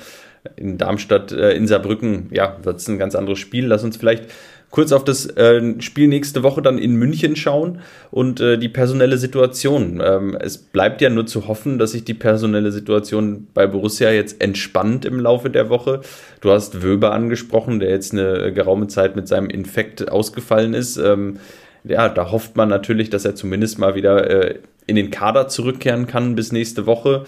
In 0.57 0.79
Darmstadt, 0.79 1.31
äh, 1.31 1.53
in 1.53 1.69
Saarbrücken, 1.69 2.29
ja, 2.33 2.57
wird 2.65 2.79
es 2.79 2.89
ein 2.89 2.99
ganz 2.99 3.15
anderes 3.15 3.39
Spiel. 3.39 3.67
Lass 3.67 3.85
uns 3.85 3.97
vielleicht 3.97 4.25
kurz 4.71 4.93
auf 4.93 5.05
das 5.05 5.27
äh, 5.27 5.81
Spiel 5.81 6.09
nächste 6.09 6.43
Woche 6.43 6.63
dann 6.63 6.79
in 6.79 6.95
München 6.95 7.37
schauen 7.37 7.81
und 8.11 8.41
äh, 8.41 8.57
die 8.57 8.69
personelle 8.69 9.19
Situation. 9.19 10.01
Ähm, 10.05 10.37
es 10.41 10.59
bleibt 10.59 11.01
ja 11.01 11.11
nur 11.11 11.27
zu 11.27 11.49
hoffen, 11.49 11.79
dass 11.79 11.93
sich 11.93 12.05
die 12.05 12.15
personelle 12.15 12.73
Situation 12.73 13.49
bei 13.53 13.67
Borussia 13.67 14.11
jetzt 14.11 14.41
entspannt 14.41 15.05
im 15.05 15.19
Laufe 15.21 15.51
der 15.51 15.69
Woche. 15.69 16.01
Du 16.41 16.51
hast 16.51 16.83
Wöber 16.83 17.13
angesprochen, 17.13 17.81
der 17.81 17.91
jetzt 17.91 18.13
eine 18.13 18.53
geraume 18.53 18.87
Zeit 18.87 19.17
mit 19.17 19.29
seinem 19.29 19.51
Infekt 19.51 20.11
ausgefallen 20.11 20.75
ist. 20.75 20.97
Ähm, 20.97 21.39
ja, 21.85 22.09
da 22.09 22.31
hofft 22.31 22.57
man 22.57 22.69
natürlich, 22.69 23.11
dass 23.11 23.25
er 23.25 23.35
zumindest 23.35 23.79
mal 23.79 23.95
wieder 23.95 24.31
äh, 24.31 24.59
in 24.87 24.97
den 24.97 25.11
Kader 25.11 25.49
zurückkehren 25.49 26.07
kann 26.07 26.35
bis 26.35 26.53
nächste 26.53 26.87
Woche. 26.87 27.25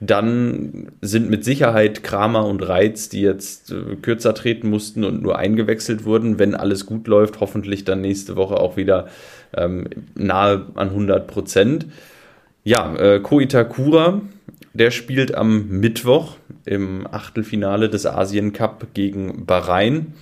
Dann 0.00 0.92
sind 1.00 1.30
mit 1.30 1.44
Sicherheit 1.44 2.02
Kramer 2.02 2.46
und 2.46 2.60
Reiz, 2.68 3.08
die 3.08 3.22
jetzt 3.22 3.70
äh, 3.70 3.96
kürzer 3.96 4.34
treten 4.34 4.68
mussten 4.68 5.04
und 5.04 5.22
nur 5.22 5.38
eingewechselt 5.38 6.04
wurden, 6.04 6.38
wenn 6.38 6.54
alles 6.54 6.84
gut 6.84 7.06
läuft, 7.06 7.40
hoffentlich 7.40 7.84
dann 7.84 8.00
nächste 8.00 8.36
Woche 8.36 8.56
auch 8.56 8.76
wieder 8.76 9.06
ähm, 9.56 9.88
nahe 10.14 10.66
an 10.74 10.88
100 10.88 11.26
Prozent. 11.26 11.86
Ja, 12.64 12.94
äh, 12.96 13.20
Ko 13.20 13.40
Itakura, 13.40 14.20
der 14.72 14.90
spielt 14.90 15.34
am 15.34 15.68
Mittwoch 15.68 16.36
im 16.64 17.06
Achtelfinale 17.10 17.88
des 17.88 18.06
Asien 18.06 18.52
Cup 18.52 18.88
gegen 18.94 19.46
Bahrain 19.46 20.14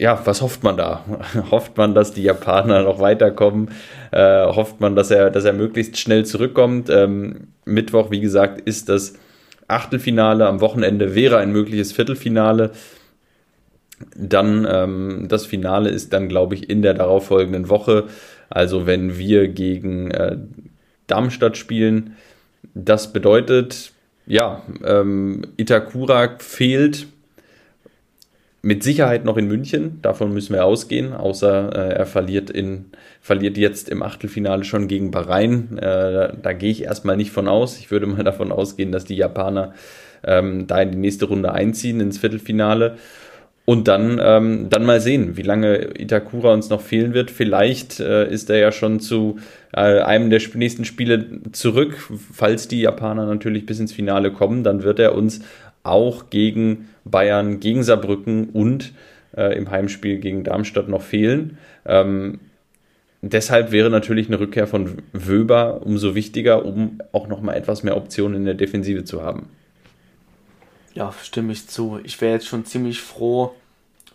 ja, 0.00 0.18
was 0.24 0.40
hofft 0.40 0.62
man 0.62 0.78
da? 0.78 1.04
hofft 1.50 1.76
man, 1.76 1.94
dass 1.94 2.14
die 2.14 2.22
Japaner 2.22 2.82
noch 2.82 3.00
weiterkommen? 3.00 3.68
Äh, 4.10 4.46
hofft 4.46 4.80
man, 4.80 4.96
dass 4.96 5.10
er, 5.10 5.30
dass 5.30 5.44
er 5.44 5.52
möglichst 5.52 5.98
schnell 5.98 6.24
zurückkommt? 6.24 6.88
Ähm, 6.88 7.48
Mittwoch, 7.70 8.10
wie 8.10 8.20
gesagt, 8.20 8.60
ist 8.60 8.88
das 8.88 9.14
Achtelfinale. 9.68 10.46
Am 10.46 10.60
Wochenende 10.60 11.14
wäre 11.14 11.38
ein 11.38 11.52
mögliches 11.52 11.92
Viertelfinale. 11.92 12.72
Dann 14.16 14.66
ähm, 14.70 15.26
das 15.28 15.46
Finale 15.46 15.90
ist 15.90 16.12
dann, 16.12 16.28
glaube 16.28 16.54
ich, 16.54 16.70
in 16.70 16.82
der 16.82 16.94
darauffolgenden 16.94 17.68
Woche. 17.68 18.04
Also 18.48 18.86
wenn 18.86 19.18
wir 19.18 19.48
gegen 19.48 20.10
äh, 20.10 20.38
Darmstadt 21.06 21.56
spielen, 21.56 22.16
das 22.74 23.12
bedeutet, 23.12 23.92
ja, 24.26 24.62
ähm, 24.84 25.42
Itakura 25.56 26.36
fehlt 26.38 27.06
mit 28.62 28.82
Sicherheit 28.82 29.24
noch 29.24 29.38
in 29.38 29.46
München, 29.46 30.00
davon 30.02 30.34
müssen 30.34 30.52
wir 30.52 30.66
ausgehen, 30.66 31.14
außer 31.14 31.72
äh, 31.74 31.94
er 31.94 32.06
verliert, 32.06 32.50
in, 32.50 32.86
verliert 33.22 33.56
jetzt 33.56 33.88
im 33.88 34.02
Achtelfinale 34.02 34.64
schon 34.64 34.86
gegen 34.86 35.10
Bahrain. 35.10 35.78
Äh, 35.78 36.34
da 36.42 36.52
gehe 36.52 36.70
ich 36.70 36.82
erstmal 36.82 37.16
nicht 37.16 37.30
von 37.30 37.48
aus. 37.48 37.78
Ich 37.78 37.90
würde 37.90 38.06
mal 38.06 38.22
davon 38.24 38.52
ausgehen, 38.52 38.92
dass 38.92 39.04
die 39.04 39.16
Japaner 39.16 39.72
ähm, 40.22 40.66
da 40.66 40.82
in 40.82 40.92
die 40.92 40.98
nächste 40.98 41.24
Runde 41.26 41.52
einziehen, 41.52 42.00
ins 42.00 42.18
Viertelfinale. 42.18 42.96
Und 43.64 43.88
dann, 43.88 44.20
ähm, 44.22 44.66
dann 44.68 44.84
mal 44.84 45.00
sehen, 45.00 45.36
wie 45.36 45.42
lange 45.42 45.98
Itakura 45.98 46.52
uns 46.52 46.70
noch 46.70 46.80
fehlen 46.80 47.14
wird. 47.14 47.30
Vielleicht 47.30 48.00
äh, 48.00 48.28
ist 48.28 48.50
er 48.50 48.58
ja 48.58 48.72
schon 48.72 49.00
zu 49.00 49.38
äh, 49.72 50.00
einem 50.00 50.28
der 50.28 50.40
nächsten 50.54 50.84
Spiele 50.84 51.40
zurück. 51.52 51.96
Falls 52.32 52.68
die 52.68 52.80
Japaner 52.80 53.26
natürlich 53.26 53.66
bis 53.66 53.78
ins 53.78 53.92
Finale 53.92 54.32
kommen, 54.32 54.64
dann 54.64 54.82
wird 54.82 54.98
er 54.98 55.14
uns 55.14 55.42
auch 55.82 56.30
gegen 56.30 56.88
Bayern, 57.04 57.60
gegen 57.60 57.82
Saarbrücken 57.82 58.50
und 58.50 58.92
äh, 59.36 59.56
im 59.56 59.70
Heimspiel 59.70 60.18
gegen 60.18 60.44
Darmstadt 60.44 60.88
noch 60.88 61.02
fehlen. 61.02 61.58
Ähm, 61.86 62.40
deshalb 63.22 63.72
wäre 63.72 63.90
natürlich 63.90 64.28
eine 64.28 64.40
Rückkehr 64.40 64.66
von 64.66 65.02
Wöber 65.12 65.82
umso 65.84 66.14
wichtiger, 66.14 66.64
um 66.64 67.00
auch 67.12 67.28
noch 67.28 67.40
mal 67.40 67.54
etwas 67.54 67.82
mehr 67.82 67.96
Optionen 67.96 68.36
in 68.36 68.44
der 68.44 68.54
Defensive 68.54 69.04
zu 69.04 69.22
haben. 69.22 69.48
Ja, 70.94 71.14
stimme 71.22 71.52
ich 71.52 71.68
zu. 71.68 72.00
Ich 72.02 72.20
wäre 72.20 72.34
jetzt 72.34 72.48
schon 72.48 72.64
ziemlich 72.64 73.00
froh, 73.00 73.54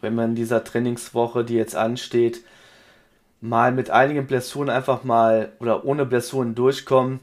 wenn 0.02 0.16
man 0.16 0.32
in 0.32 0.36
dieser 0.36 0.64
Trainingswoche, 0.64 1.46
die 1.46 1.56
jetzt 1.56 1.76
ansteht, 1.76 2.42
mal 3.42 3.72
mit 3.72 3.90
einigen 3.90 4.28
Blessuren 4.28 4.70
einfach 4.70 5.04
mal 5.04 5.52
oder 5.60 5.86
ohne 5.86 6.06
Blessuren 6.06 6.56
durchkommen, 6.56 7.20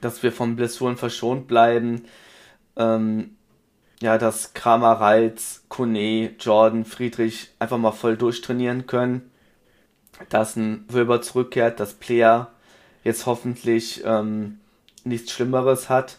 dass 0.00 0.22
wir 0.22 0.32
von 0.32 0.56
Blessuren 0.56 0.96
verschont 0.96 1.46
bleiben. 1.46 2.02
Ähm, 2.76 3.30
ja, 4.00 4.18
dass 4.18 4.54
Kramer, 4.54 4.92
Reitz, 4.92 5.64
Kone, 5.68 6.30
Jordan, 6.38 6.84
Friedrich 6.84 7.50
einfach 7.58 7.78
mal 7.78 7.92
voll 7.92 8.16
durchtrainieren 8.16 8.86
können. 8.86 9.30
Dass 10.28 10.56
ein 10.56 10.84
Wilber 10.88 11.22
zurückkehrt, 11.22 11.78
dass 11.80 11.94
Player 11.94 12.50
jetzt 13.04 13.26
hoffentlich 13.26 14.02
ähm, 14.04 14.58
nichts 15.04 15.32
Schlimmeres 15.32 15.88
hat 15.88 16.16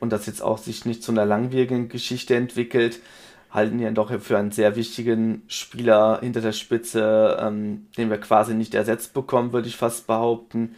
und 0.00 0.10
das 0.12 0.26
jetzt 0.26 0.42
auch 0.42 0.58
sich 0.58 0.84
nicht 0.84 1.02
zu 1.02 1.12
einer 1.12 1.26
langwierigen 1.26 1.88
Geschichte 1.88 2.34
entwickelt, 2.36 3.00
halten 3.50 3.78
ihn 3.78 3.94
doch 3.94 4.12
für 4.20 4.38
einen 4.38 4.50
sehr 4.50 4.76
wichtigen 4.76 5.42
Spieler 5.48 6.20
hinter 6.20 6.40
der 6.40 6.52
Spitze, 6.52 7.38
ähm, 7.40 7.86
den 7.96 8.10
wir 8.10 8.18
quasi 8.18 8.54
nicht 8.54 8.74
ersetzt 8.74 9.14
bekommen, 9.14 9.52
würde 9.52 9.68
ich 9.68 9.76
fast 9.76 10.06
behaupten. 10.06 10.74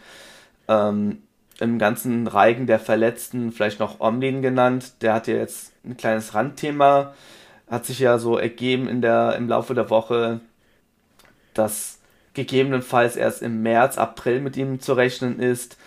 Ähm, 0.67 1.21
Im 1.61 1.77
ganzen 1.77 2.27
Reigen 2.27 2.65
der 2.65 2.79
Verletzten 2.79 3.51
vielleicht 3.51 3.79
noch 3.79 3.99
Omlin 3.99 4.41
genannt, 4.41 4.93
der 5.01 5.13
hat 5.13 5.27
ja 5.27 5.35
jetzt 5.35 5.71
ein 5.85 5.95
kleines 5.95 6.33
Randthema. 6.33 7.13
Hat 7.69 7.85
sich 7.85 7.99
ja 7.99 8.17
so 8.17 8.37
ergeben 8.37 8.89
in 8.89 9.01
der, 9.01 9.35
im 9.37 9.47
Laufe 9.47 9.73
der 9.73 9.89
Woche, 9.89 10.41
dass 11.53 11.99
gegebenenfalls 12.33 13.15
erst 13.15 13.41
im 13.41 13.61
März, 13.61 13.97
April 13.97 14.41
mit 14.41 14.57
ihm 14.57 14.79
zu 14.79 14.93
rechnen 14.93 15.39
ist. 15.39 15.77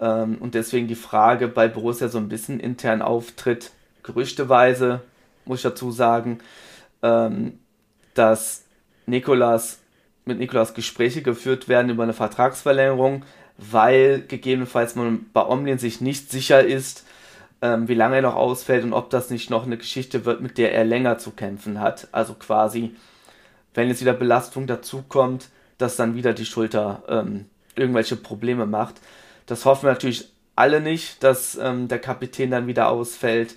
Ähm, 0.00 0.38
und 0.40 0.54
deswegen 0.54 0.88
die 0.88 0.94
Frage 0.94 1.48
bei 1.48 1.68
Borussia 1.68 2.08
so 2.08 2.18
ein 2.18 2.28
bisschen 2.28 2.58
intern 2.58 3.02
auftritt, 3.02 3.72
gerüchteweise, 4.02 5.02
muss 5.44 5.58
ich 5.58 5.64
dazu 5.64 5.90
sagen, 5.90 6.38
ähm, 7.02 7.58
dass 8.14 8.64
Nikolas 9.06 9.80
mit 10.24 10.38
Nikolas 10.38 10.74
Gespräche 10.74 11.22
geführt 11.22 11.68
werden 11.68 11.90
über 11.90 12.04
eine 12.04 12.12
Vertragsverlängerung, 12.12 13.24
weil 13.60 14.22
gegebenenfalls 14.22 14.94
man 14.94 15.26
bei 15.32 15.44
Omlin 15.44 15.78
sich 15.78 16.00
nicht 16.00 16.30
sicher 16.30 16.64
ist, 16.64 17.04
ähm, 17.62 17.88
wie 17.88 17.94
lange 17.94 18.16
er 18.16 18.22
noch 18.22 18.36
ausfällt 18.36 18.84
und 18.84 18.92
ob 18.92 19.10
das 19.10 19.30
nicht 19.30 19.50
noch 19.50 19.66
eine 19.66 19.76
Geschichte 19.76 20.24
wird, 20.24 20.40
mit 20.40 20.56
der 20.56 20.74
er 20.74 20.84
länger 20.84 21.18
zu 21.18 21.32
kämpfen 21.32 21.80
hat. 21.80 22.08
Also 22.12 22.34
quasi, 22.34 22.94
wenn 23.74 23.88
jetzt 23.88 24.00
wieder 24.00 24.14
Belastung 24.14 24.66
dazukommt, 24.66 25.48
dass 25.78 25.96
dann 25.96 26.14
wieder 26.14 26.32
die 26.32 26.46
Schulter 26.46 27.02
ähm, 27.08 27.46
irgendwelche 27.76 28.16
Probleme 28.16 28.66
macht. 28.66 28.96
Das 29.46 29.64
hoffen 29.64 29.84
wir 29.84 29.92
natürlich 29.92 30.30
alle 30.56 30.80
nicht, 30.80 31.22
dass 31.22 31.56
ähm, 31.56 31.88
der 31.88 31.98
Kapitän 31.98 32.50
dann 32.50 32.66
wieder 32.66 32.88
ausfällt. 32.88 33.54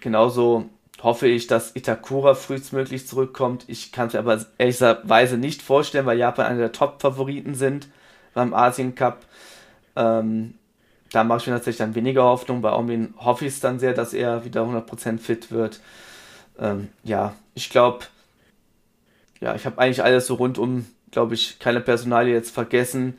genauso 0.00 0.68
hoffe 1.02 1.28
ich, 1.28 1.46
dass 1.46 1.76
Itakura 1.76 2.34
frühestmöglich 2.34 3.06
zurückkommt. 3.06 3.64
Ich 3.68 3.92
kann 3.92 4.08
es 4.08 4.14
mir 4.14 4.18
aber 4.18 4.44
ehrlicherweise 4.58 5.38
nicht 5.38 5.62
vorstellen, 5.62 6.04
weil 6.04 6.18
Japan 6.18 6.46
einer 6.46 6.58
der 6.58 6.72
Top-Favoriten 6.72 7.54
sind 7.54 7.86
beim 8.36 8.52
Asien 8.52 8.94
Cup. 8.94 9.24
Ähm, 9.96 10.54
da 11.10 11.24
mache 11.24 11.38
ich 11.38 11.46
mir 11.46 11.54
tatsächlich 11.54 11.78
dann 11.78 11.94
weniger 11.94 12.24
Hoffnung. 12.24 12.60
Bei 12.60 12.76
Omin 12.76 13.14
hoffe 13.16 13.46
ich 13.46 13.54
es 13.54 13.60
dann 13.60 13.78
sehr, 13.78 13.94
dass 13.94 14.12
er 14.12 14.44
wieder 14.44 14.62
100% 14.62 15.18
fit 15.18 15.50
wird. 15.50 15.80
Ähm, 16.58 16.88
ja, 17.02 17.34
ich 17.54 17.70
glaube, 17.70 18.04
ja, 19.40 19.54
ich 19.54 19.64
habe 19.64 19.78
eigentlich 19.78 20.04
alles 20.04 20.26
so 20.26 20.34
rundum, 20.34 20.84
glaube 21.10 21.34
ich, 21.34 21.58
keine 21.58 21.80
Personalie 21.80 22.34
jetzt 22.34 22.50
vergessen, 22.50 23.14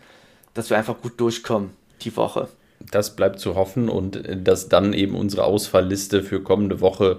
dass 0.54 0.70
wir 0.70 0.78
einfach 0.78 1.02
gut 1.02 1.20
durchkommen 1.20 1.72
die 2.02 2.16
Woche. 2.16 2.48
Das 2.92 3.16
bleibt 3.16 3.40
zu 3.40 3.56
hoffen 3.56 3.90
und 3.90 4.22
dass 4.48 4.70
dann 4.70 4.94
eben 4.94 5.16
unsere 5.16 5.46
Ausfallliste 5.46 6.22
für 6.22 6.44
kommende 6.44 6.80
Woche 6.80 7.18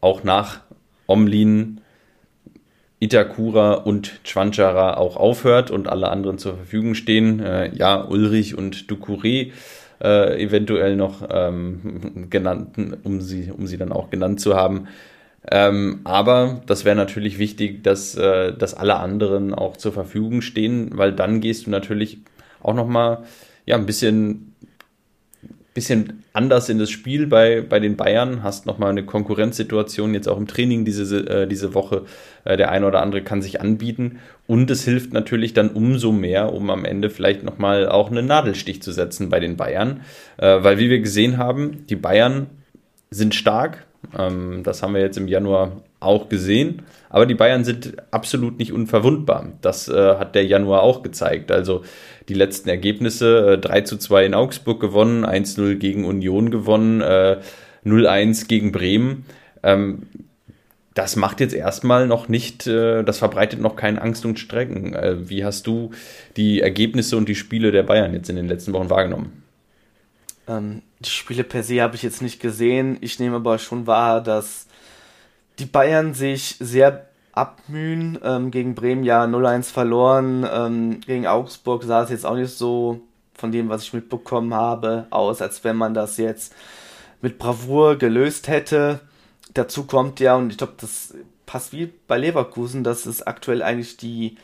auch 0.00 0.24
nach 0.24 0.60
Omlin, 1.06 1.82
Itakura 3.00 3.74
und 3.74 4.20
Chwanchara 4.24 4.96
auch 4.96 5.16
aufhört 5.16 5.70
und 5.70 5.88
alle 5.88 6.08
anderen 6.08 6.38
zur 6.38 6.56
Verfügung 6.56 6.94
stehen. 6.94 7.40
Äh, 7.40 7.74
ja, 7.74 8.04
Ulrich 8.04 8.56
und 8.56 8.90
Ducouré 8.90 9.52
äh, 10.02 10.42
eventuell 10.42 10.96
noch 10.96 11.28
ähm, 11.30 12.26
genannt, 12.30 12.76
um 13.04 13.20
sie, 13.20 13.52
um 13.56 13.66
sie 13.66 13.78
dann 13.78 13.92
auch 13.92 14.10
genannt 14.10 14.40
zu 14.40 14.56
haben. 14.56 14.88
Ähm, 15.50 16.00
aber 16.04 16.60
das 16.66 16.84
wäre 16.84 16.96
natürlich 16.96 17.38
wichtig, 17.38 17.82
dass, 17.84 18.16
äh, 18.16 18.52
dass 18.52 18.74
alle 18.74 18.96
anderen 18.96 19.54
auch 19.54 19.76
zur 19.76 19.92
Verfügung 19.92 20.42
stehen, 20.42 20.90
weil 20.94 21.12
dann 21.12 21.40
gehst 21.40 21.66
du 21.66 21.70
natürlich 21.70 22.18
auch 22.60 22.74
nochmal 22.74 23.24
ja, 23.64 23.76
ein 23.76 23.86
bisschen 23.86 24.54
bisschen 25.78 26.24
anders 26.32 26.68
in 26.68 26.80
das 26.80 26.90
Spiel 26.90 27.28
bei, 27.28 27.60
bei 27.60 27.78
den 27.78 27.94
Bayern, 27.94 28.42
hast 28.42 28.66
nochmal 28.66 28.90
eine 28.90 29.04
Konkurrenzsituation 29.04 30.12
jetzt 30.12 30.28
auch 30.28 30.36
im 30.36 30.48
Training 30.48 30.84
diese, 30.84 31.18
äh, 31.18 31.46
diese 31.46 31.72
Woche. 31.72 32.04
Äh, 32.44 32.56
der 32.56 32.72
eine 32.72 32.84
oder 32.84 33.00
andere 33.00 33.22
kann 33.22 33.42
sich 33.42 33.60
anbieten. 33.60 34.18
Und 34.48 34.68
es 34.72 34.82
hilft 34.82 35.12
natürlich 35.12 35.54
dann 35.54 35.70
umso 35.70 36.10
mehr, 36.10 36.52
um 36.52 36.68
am 36.70 36.84
Ende 36.84 37.10
vielleicht 37.10 37.44
nochmal 37.44 37.88
auch 37.88 38.10
einen 38.10 38.26
Nadelstich 38.26 38.82
zu 38.82 38.90
setzen 38.90 39.28
bei 39.28 39.38
den 39.38 39.56
Bayern, 39.56 40.00
äh, 40.38 40.64
weil 40.64 40.78
wie 40.78 40.90
wir 40.90 40.98
gesehen 40.98 41.38
haben, 41.38 41.86
die 41.88 41.96
Bayern 41.96 42.48
sind 43.10 43.36
stark, 43.36 43.86
Ähm, 44.16 44.62
das 44.62 44.82
haben 44.82 44.94
wir 44.94 45.00
jetzt 45.00 45.18
im 45.18 45.28
Januar 45.28 45.82
auch 46.00 46.28
gesehen. 46.28 46.82
Aber 47.10 47.26
die 47.26 47.34
Bayern 47.34 47.64
sind 47.64 47.94
absolut 48.10 48.58
nicht 48.58 48.72
unverwundbar. 48.72 49.52
Das 49.62 49.88
äh, 49.88 50.16
hat 50.16 50.34
der 50.34 50.46
Januar 50.46 50.82
auch 50.82 51.02
gezeigt. 51.02 51.50
Also 51.50 51.82
die 52.28 52.34
letzten 52.34 52.68
Ergebnisse, 52.68 53.54
äh, 53.54 53.58
3 53.58 53.80
zu 53.82 53.96
2 53.96 54.26
in 54.26 54.34
Augsburg 54.34 54.80
gewonnen, 54.80 55.24
1-0 55.24 55.76
gegen 55.76 56.04
Union 56.04 56.50
gewonnen, 56.50 57.00
äh, 57.00 57.38
0-1 57.84 58.46
gegen 58.46 58.72
Bremen. 58.72 59.24
Ähm, 59.62 60.02
das 60.94 61.14
macht 61.16 61.40
jetzt 61.40 61.54
erstmal 61.54 62.06
noch 62.06 62.28
nicht, 62.28 62.66
äh, 62.66 63.04
das 63.04 63.18
verbreitet 63.18 63.60
noch 63.60 63.76
keine 63.76 64.02
Angst 64.02 64.24
und 64.24 64.38
Strecken. 64.38 64.94
Äh, 64.94 65.28
wie 65.28 65.44
hast 65.44 65.66
du 65.66 65.92
die 66.36 66.60
Ergebnisse 66.60 67.16
und 67.16 67.28
die 67.28 67.36
Spiele 67.36 67.70
der 67.70 67.84
Bayern 67.84 68.12
jetzt 68.12 68.28
in 68.28 68.36
den 68.36 68.48
letzten 68.48 68.72
Wochen 68.72 68.90
wahrgenommen? 68.90 69.44
Ähm, 70.48 70.82
die 70.98 71.10
Spiele 71.10 71.44
per 71.44 71.62
se 71.62 71.80
habe 71.82 71.94
ich 71.94 72.02
jetzt 72.02 72.20
nicht 72.20 72.40
gesehen. 72.40 72.98
Ich 73.00 73.18
nehme 73.20 73.36
aber 73.36 73.58
schon 73.58 73.86
wahr, 73.86 74.22
dass 74.22 74.66
die 75.58 75.66
Bayern 75.66 76.14
sich 76.14 76.56
sehr 76.60 77.08
abmühen. 77.32 78.18
Ähm, 78.22 78.50
gegen 78.50 78.74
Bremen 78.74 79.04
ja 79.04 79.24
0-1 79.24 79.72
verloren. 79.72 80.46
Ähm, 80.50 81.00
gegen 81.00 81.26
Augsburg 81.26 81.84
sah 81.84 82.02
es 82.02 82.10
jetzt 82.10 82.26
auch 82.26 82.36
nicht 82.36 82.56
so 82.56 83.00
von 83.34 83.52
dem, 83.52 83.68
was 83.68 83.84
ich 83.84 83.92
mitbekommen 83.92 84.52
habe, 84.52 85.06
aus, 85.10 85.40
als 85.40 85.62
wenn 85.62 85.76
man 85.76 85.94
das 85.94 86.16
jetzt 86.16 86.54
mit 87.22 87.38
Bravour 87.38 87.96
gelöst 87.96 88.48
hätte. 88.48 89.00
Dazu 89.54 89.84
kommt 89.84 90.20
ja, 90.20 90.34
und 90.34 90.50
ich 90.50 90.58
glaube, 90.58 90.74
das 90.80 91.14
passt 91.46 91.72
wie 91.72 91.92
bei 92.06 92.18
Leverkusen, 92.18 92.84
dass 92.84 93.06
es 93.06 93.22
aktuell 93.22 93.62
eigentlich 93.62 93.96
die 93.96 94.36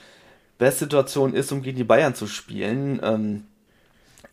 beste 0.58 0.84
Situation 0.84 1.34
ist, 1.34 1.50
um 1.52 1.62
gegen 1.62 1.76
die 1.76 1.84
Bayern 1.84 2.14
zu 2.14 2.26
spielen. 2.26 3.00
Ähm, 3.02 3.44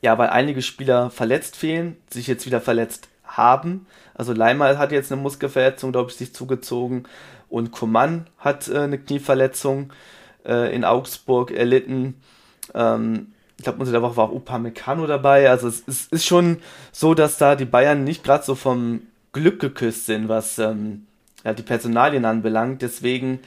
ja, 0.01 0.17
weil 0.17 0.29
einige 0.29 0.61
Spieler 0.61 1.09
verletzt 1.09 1.55
fehlen, 1.55 1.97
sich 2.09 2.27
jetzt 2.27 2.45
wieder 2.45 2.61
verletzt 2.61 3.09
haben. 3.37 3.85
Also 4.13 4.33
Leimer 4.33 4.77
hat 4.77 4.91
jetzt 4.91 5.11
eine 5.11 5.21
Muskelverletzung, 5.21 5.91
glaube 5.91 6.11
ich, 6.11 6.17
sich 6.17 6.33
zugezogen. 6.33 7.03
Und 7.49 7.71
Coman 7.71 8.27
hat 8.37 8.69
äh, 8.69 8.79
eine 8.79 8.97
Knieverletzung 8.97 9.91
äh, 10.45 10.73
in 10.73 10.85
Augsburg 10.85 11.51
erlitten. 11.51 12.21
Ähm, 12.73 13.33
ich 13.57 13.63
glaube, 13.63 13.79
unter 13.79 13.91
der 13.91 14.01
Woche 14.01 14.17
war 14.17 14.29
auch 14.29 14.33
Upamecano 14.33 15.05
dabei. 15.05 15.49
Also 15.49 15.67
es, 15.67 15.83
es, 15.85 16.07
ist 16.07 16.25
schon 16.25 16.57
so, 16.91 17.13
dass 17.13 17.37
da 17.37 17.55
die 17.55 17.65
Bayern 17.65 18.03
nicht 18.03 18.23
gerade 18.23 18.43
so 18.43 18.55
vom 18.55 19.01
Glück 19.33 19.59
geküsst 19.59 20.07
sind, 20.07 20.29
was 20.29 20.57
ähm, 20.57 21.05
ja, 21.43 21.53
die 21.53 21.63
Personalien 21.63 22.25
anbelangt. 22.25 22.81
Deswegen 22.81 23.39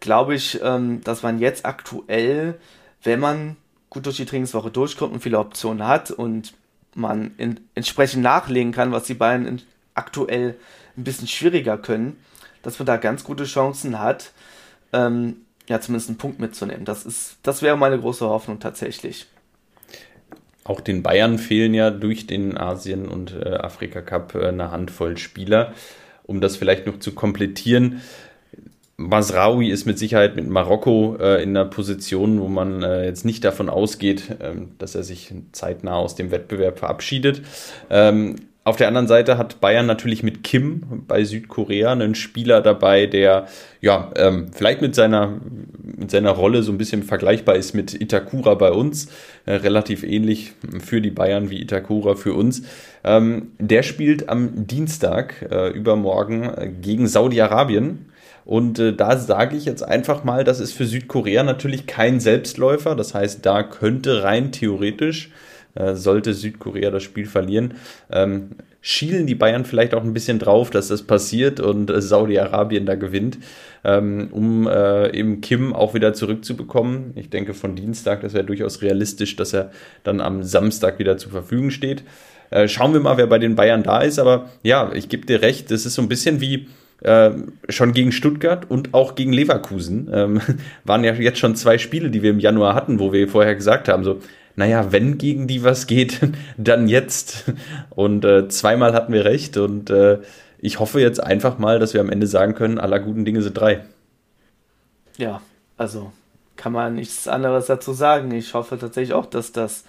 glaube 0.00 0.34
ich, 0.34 0.60
ähm, 0.62 1.02
dass 1.04 1.22
man 1.22 1.38
jetzt 1.38 1.64
aktuell, 1.64 2.58
wenn 3.02 3.20
man 3.20 3.56
gut 3.90 4.06
durch 4.06 4.16
die 4.16 4.26
Trainingswoche 4.26 4.70
durchkommt 4.70 5.14
und 5.14 5.20
viele 5.20 5.38
Optionen 5.38 5.86
hat 5.86 6.10
und 6.10 6.52
man 6.96 7.32
in, 7.38 7.60
entsprechend 7.74 8.22
nachlegen 8.22 8.72
kann, 8.72 8.92
was 8.92 9.04
die 9.04 9.14
Bayern 9.14 9.46
in, 9.46 9.62
aktuell 9.94 10.56
ein 10.96 11.04
bisschen 11.04 11.28
schwieriger 11.28 11.78
können, 11.78 12.16
dass 12.62 12.78
man 12.78 12.86
da 12.86 12.96
ganz 12.96 13.24
gute 13.24 13.44
Chancen 13.44 13.98
hat, 13.98 14.32
ähm, 14.92 15.38
ja, 15.68 15.80
zumindest 15.80 16.10
einen 16.10 16.18
Punkt 16.18 16.40
mitzunehmen. 16.40 16.84
Das 16.84 17.04
ist, 17.04 17.38
das 17.42 17.62
wäre 17.62 17.76
meine 17.76 17.98
große 17.98 18.26
Hoffnung 18.26 18.60
tatsächlich. 18.60 19.26
Auch 20.64 20.80
den 20.80 21.02
Bayern 21.02 21.38
fehlen 21.38 21.74
ja 21.74 21.90
durch 21.90 22.26
den 22.26 22.56
Asien- 22.56 23.08
und 23.08 23.34
äh, 23.34 23.54
Afrika-Cup 23.54 24.34
äh, 24.34 24.48
eine 24.48 24.70
Handvoll 24.70 25.16
Spieler. 25.16 25.72
Um 26.24 26.40
das 26.40 26.56
vielleicht 26.56 26.86
noch 26.86 26.98
zu 26.98 27.12
komplettieren, 27.12 28.02
Masraoui 28.98 29.68
ist 29.68 29.84
mit 29.84 29.98
Sicherheit 29.98 30.36
mit 30.36 30.48
Marokko 30.48 31.16
äh, 31.20 31.42
in 31.42 31.50
einer 31.50 31.66
Position, 31.66 32.40
wo 32.40 32.48
man 32.48 32.82
äh, 32.82 33.04
jetzt 33.04 33.26
nicht 33.26 33.44
davon 33.44 33.68
ausgeht, 33.68 34.36
ähm, 34.40 34.70
dass 34.78 34.94
er 34.94 35.02
sich 35.02 35.34
zeitnah 35.52 35.96
aus 35.96 36.14
dem 36.14 36.30
Wettbewerb 36.30 36.78
verabschiedet. 36.78 37.42
Ähm, 37.90 38.36
auf 38.64 38.76
der 38.76 38.88
anderen 38.88 39.06
Seite 39.06 39.38
hat 39.38 39.60
Bayern 39.60 39.86
natürlich 39.86 40.24
mit 40.24 40.42
Kim 40.42 41.04
bei 41.06 41.22
Südkorea 41.22 41.92
einen 41.92 42.16
Spieler 42.16 42.62
dabei, 42.62 43.06
der 43.06 43.46
ja 43.80 44.10
ähm, 44.16 44.50
vielleicht 44.52 44.82
mit 44.82 44.96
seiner 44.96 45.40
mit 45.82 46.10
seiner 46.10 46.32
Rolle 46.32 46.64
so 46.64 46.72
ein 46.72 46.78
bisschen 46.78 47.04
vergleichbar 47.04 47.54
ist 47.54 47.74
mit 47.74 47.94
Itakura 47.94 48.54
bei 48.54 48.72
uns, 48.72 49.08
äh, 49.44 49.52
relativ 49.52 50.02
ähnlich 50.02 50.54
für 50.80 51.00
die 51.00 51.12
Bayern 51.12 51.48
wie 51.48 51.60
Itakura 51.62 52.16
für 52.16 52.34
uns. 52.34 52.62
Ähm, 53.04 53.52
der 53.60 53.84
spielt 53.84 54.28
am 54.28 54.66
Dienstag 54.66 55.46
äh, 55.48 55.68
übermorgen 55.68 56.42
äh, 56.44 56.68
gegen 56.68 57.06
Saudi-Arabien. 57.06 58.06
Und 58.46 58.78
äh, 58.78 58.94
da 58.94 59.18
sage 59.18 59.56
ich 59.56 59.64
jetzt 59.64 59.82
einfach 59.82 60.22
mal, 60.22 60.44
das 60.44 60.60
ist 60.60 60.72
für 60.72 60.86
Südkorea 60.86 61.42
natürlich 61.42 61.86
kein 61.86 62.20
Selbstläufer. 62.20 62.94
Das 62.94 63.12
heißt, 63.12 63.44
da 63.44 63.64
könnte 63.64 64.22
rein 64.22 64.52
theoretisch, 64.52 65.30
äh, 65.74 65.96
sollte 65.96 66.32
Südkorea 66.32 66.92
das 66.92 67.02
Spiel 67.02 67.26
verlieren, 67.26 67.74
ähm, 68.08 68.50
schielen 68.80 69.26
die 69.26 69.34
Bayern 69.34 69.64
vielleicht 69.64 69.94
auch 69.94 70.04
ein 70.04 70.12
bisschen 70.12 70.38
drauf, 70.38 70.70
dass 70.70 70.86
das 70.86 71.02
passiert 71.02 71.58
und 71.58 71.90
äh, 71.90 72.00
Saudi-Arabien 72.00 72.86
da 72.86 72.94
gewinnt, 72.94 73.38
ähm, 73.82 74.28
um 74.30 74.68
äh, 74.68 75.10
eben 75.10 75.40
Kim 75.40 75.74
auch 75.74 75.94
wieder 75.94 76.14
zurückzubekommen. 76.14 77.14
Ich 77.16 77.30
denke 77.30 77.52
von 77.52 77.74
Dienstag, 77.74 78.20
das 78.20 78.32
wäre 78.32 78.44
durchaus 78.44 78.80
realistisch, 78.80 79.34
dass 79.34 79.54
er 79.54 79.72
dann 80.04 80.20
am 80.20 80.44
Samstag 80.44 81.00
wieder 81.00 81.18
zur 81.18 81.32
Verfügung 81.32 81.70
steht. 81.70 82.04
Äh, 82.50 82.68
schauen 82.68 82.92
wir 82.92 83.00
mal, 83.00 83.16
wer 83.16 83.26
bei 83.26 83.40
den 83.40 83.56
Bayern 83.56 83.82
da 83.82 84.02
ist. 84.02 84.20
Aber 84.20 84.50
ja, 84.62 84.92
ich 84.94 85.08
gebe 85.08 85.26
dir 85.26 85.42
recht, 85.42 85.72
das 85.72 85.84
ist 85.84 85.94
so 85.94 86.02
ein 86.02 86.08
bisschen 86.08 86.40
wie 86.40 86.68
äh, 87.02 87.30
schon 87.68 87.92
gegen 87.92 88.12
Stuttgart 88.12 88.70
und 88.70 88.94
auch 88.94 89.14
gegen 89.14 89.32
Leverkusen. 89.32 90.10
Ähm, 90.12 90.40
waren 90.84 91.04
ja 91.04 91.12
jetzt 91.14 91.38
schon 91.38 91.56
zwei 91.56 91.78
Spiele, 91.78 92.10
die 92.10 92.22
wir 92.22 92.30
im 92.30 92.40
Januar 92.40 92.74
hatten, 92.74 92.98
wo 92.98 93.12
wir 93.12 93.28
vorher 93.28 93.54
gesagt 93.54 93.88
haben, 93.88 94.04
so, 94.04 94.20
naja, 94.56 94.90
wenn 94.92 95.18
gegen 95.18 95.46
die 95.46 95.62
was 95.62 95.86
geht, 95.86 96.20
dann 96.56 96.88
jetzt. 96.88 97.44
Und 97.90 98.24
äh, 98.24 98.48
zweimal 98.48 98.94
hatten 98.94 99.12
wir 99.12 99.24
recht 99.24 99.56
und 99.56 99.90
äh, 99.90 100.18
ich 100.58 100.80
hoffe 100.80 101.00
jetzt 101.00 101.22
einfach 101.22 101.58
mal, 101.58 101.78
dass 101.78 101.94
wir 101.94 102.00
am 102.00 102.10
Ende 102.10 102.26
sagen 102.26 102.54
können, 102.54 102.78
aller 102.78 102.98
guten 102.98 103.24
Dinge 103.24 103.42
sind 103.42 103.54
drei. 103.54 103.84
Ja, 105.18 105.42
also 105.76 106.12
kann 106.56 106.72
man 106.72 106.94
nichts 106.94 107.28
anderes 107.28 107.66
dazu 107.66 107.92
sagen. 107.92 108.30
Ich 108.32 108.54
hoffe 108.54 108.78
tatsächlich 108.78 109.12
auch, 109.12 109.26
dass 109.26 109.52
das 109.52 109.84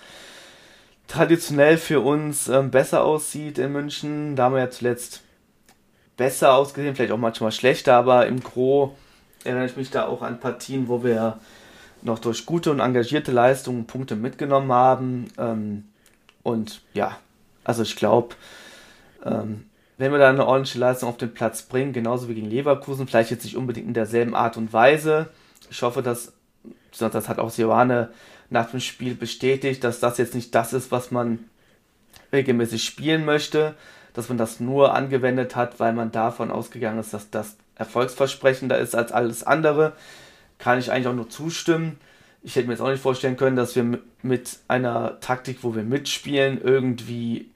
traditionell 1.08 1.78
für 1.78 2.02
uns 2.02 2.50
ähm, 2.50 2.70
besser 2.72 3.04
aussieht 3.04 3.58
in 3.58 3.72
München. 3.72 4.36
Da 4.36 4.44
haben 4.44 4.56
wir 4.56 4.62
ja 4.62 4.70
zuletzt 4.70 5.24
besser 6.18 6.56
ausgesehen, 6.56 6.96
vielleicht 6.96 7.12
auch 7.12 7.18
manchmal 7.18 7.52
schlechter, 7.52 7.96
aber 7.96 8.28
im 8.28 8.42
Gro 8.42 8.96
erinnere 9.44 9.68
ich 9.68 9.78
mich 9.78 9.92
da 9.92 10.08
auch 10.08 10.22
an 10.22 10.40
Partien, 10.40 10.88
wo 10.88 11.04
wir 11.04 11.40
noch 12.02 12.20
durch 12.20 12.46
gute 12.46 12.72
und 12.72 12.80
engagierte 12.80 13.32
Leistungen 13.32 13.86
Punkte 13.86 14.16
mitgenommen 14.16 14.72
haben. 14.72 15.28
Ähm, 15.38 15.86
und 16.44 16.82
ja, 16.94 17.18
also 17.64 17.84
ich 17.84 17.96
glaube, 17.96 18.36
ähm, 19.26 19.66
wenn 19.98 20.12
wir 20.12 20.20
da 20.20 20.30
eine 20.30 20.46
ordentliche 20.46 20.80
Leistung 20.80 21.10
auf 21.10 21.18
den 21.18 21.34
Platz 21.34 21.64
bringen, 21.64 21.94
genauso 21.94 22.30
wie 22.30 22.36
gegen 22.36 22.50
Leverkusen, 22.50 23.08
vielleicht 23.08 23.32
jetzt 23.32 23.44
nicht 23.44 23.58
unbedingt 23.58 23.88
in 23.88 23.94
derselben 23.94 24.36
Art 24.36 24.58
und 24.58 24.72
Weise. 24.74 25.30
Ich 25.70 25.82
hoffe, 25.82 26.04
dass, 26.04 26.34
das 26.98 27.28
hat 27.28 27.40
auch 27.40 27.56
Johanne 27.58 28.10
nach 28.50 28.70
dem 28.70 28.80
Spiel 28.80 29.16
bestätigt, 29.16 29.84
dass 29.84 30.00
das 30.00 30.18
jetzt 30.18 30.36
nicht 30.36 30.54
das 30.54 30.74
ist, 30.74 30.92
was 30.92 31.12
man 31.12 31.40
regelmäßig 32.32 32.84
spielen 32.84 33.26
möchte, 33.26 33.76
dass 34.18 34.30
man 34.30 34.40
das 34.40 34.60
nur 34.60 34.96
angewendet 34.96 35.56
hat, 35.56 35.80
weil 35.80 35.94
man 35.94 36.12
davon 36.12 36.50
ausgegangen 36.50 36.98
ist, 36.98 37.14
dass 37.14 37.30
das 37.30 37.56
erfolgsversprechender 37.76 38.80
ist 38.80 38.96
als 38.96 39.12
alles 39.12 39.44
andere, 39.44 39.94
kann 40.58 40.80
ich 40.80 40.92
eigentlich 40.92 41.08
auch 41.08 41.14
nur 41.14 41.30
zustimmen. 41.30 42.00
Ich 42.42 42.56
hätte 42.56 42.66
mir 42.66 42.74
jetzt 42.74 42.82
auch 42.82 42.90
nicht 42.90 43.02
vorstellen 43.02 43.38
können, 43.38 43.56
dass 43.56 43.76
wir 43.76 44.00
mit 44.24 44.58
einer 44.68 45.20
Taktik, 45.20 45.60
wo 45.62 45.76
wir 45.76 45.84
mitspielen, 45.84 46.60
irgendwie 46.60 47.52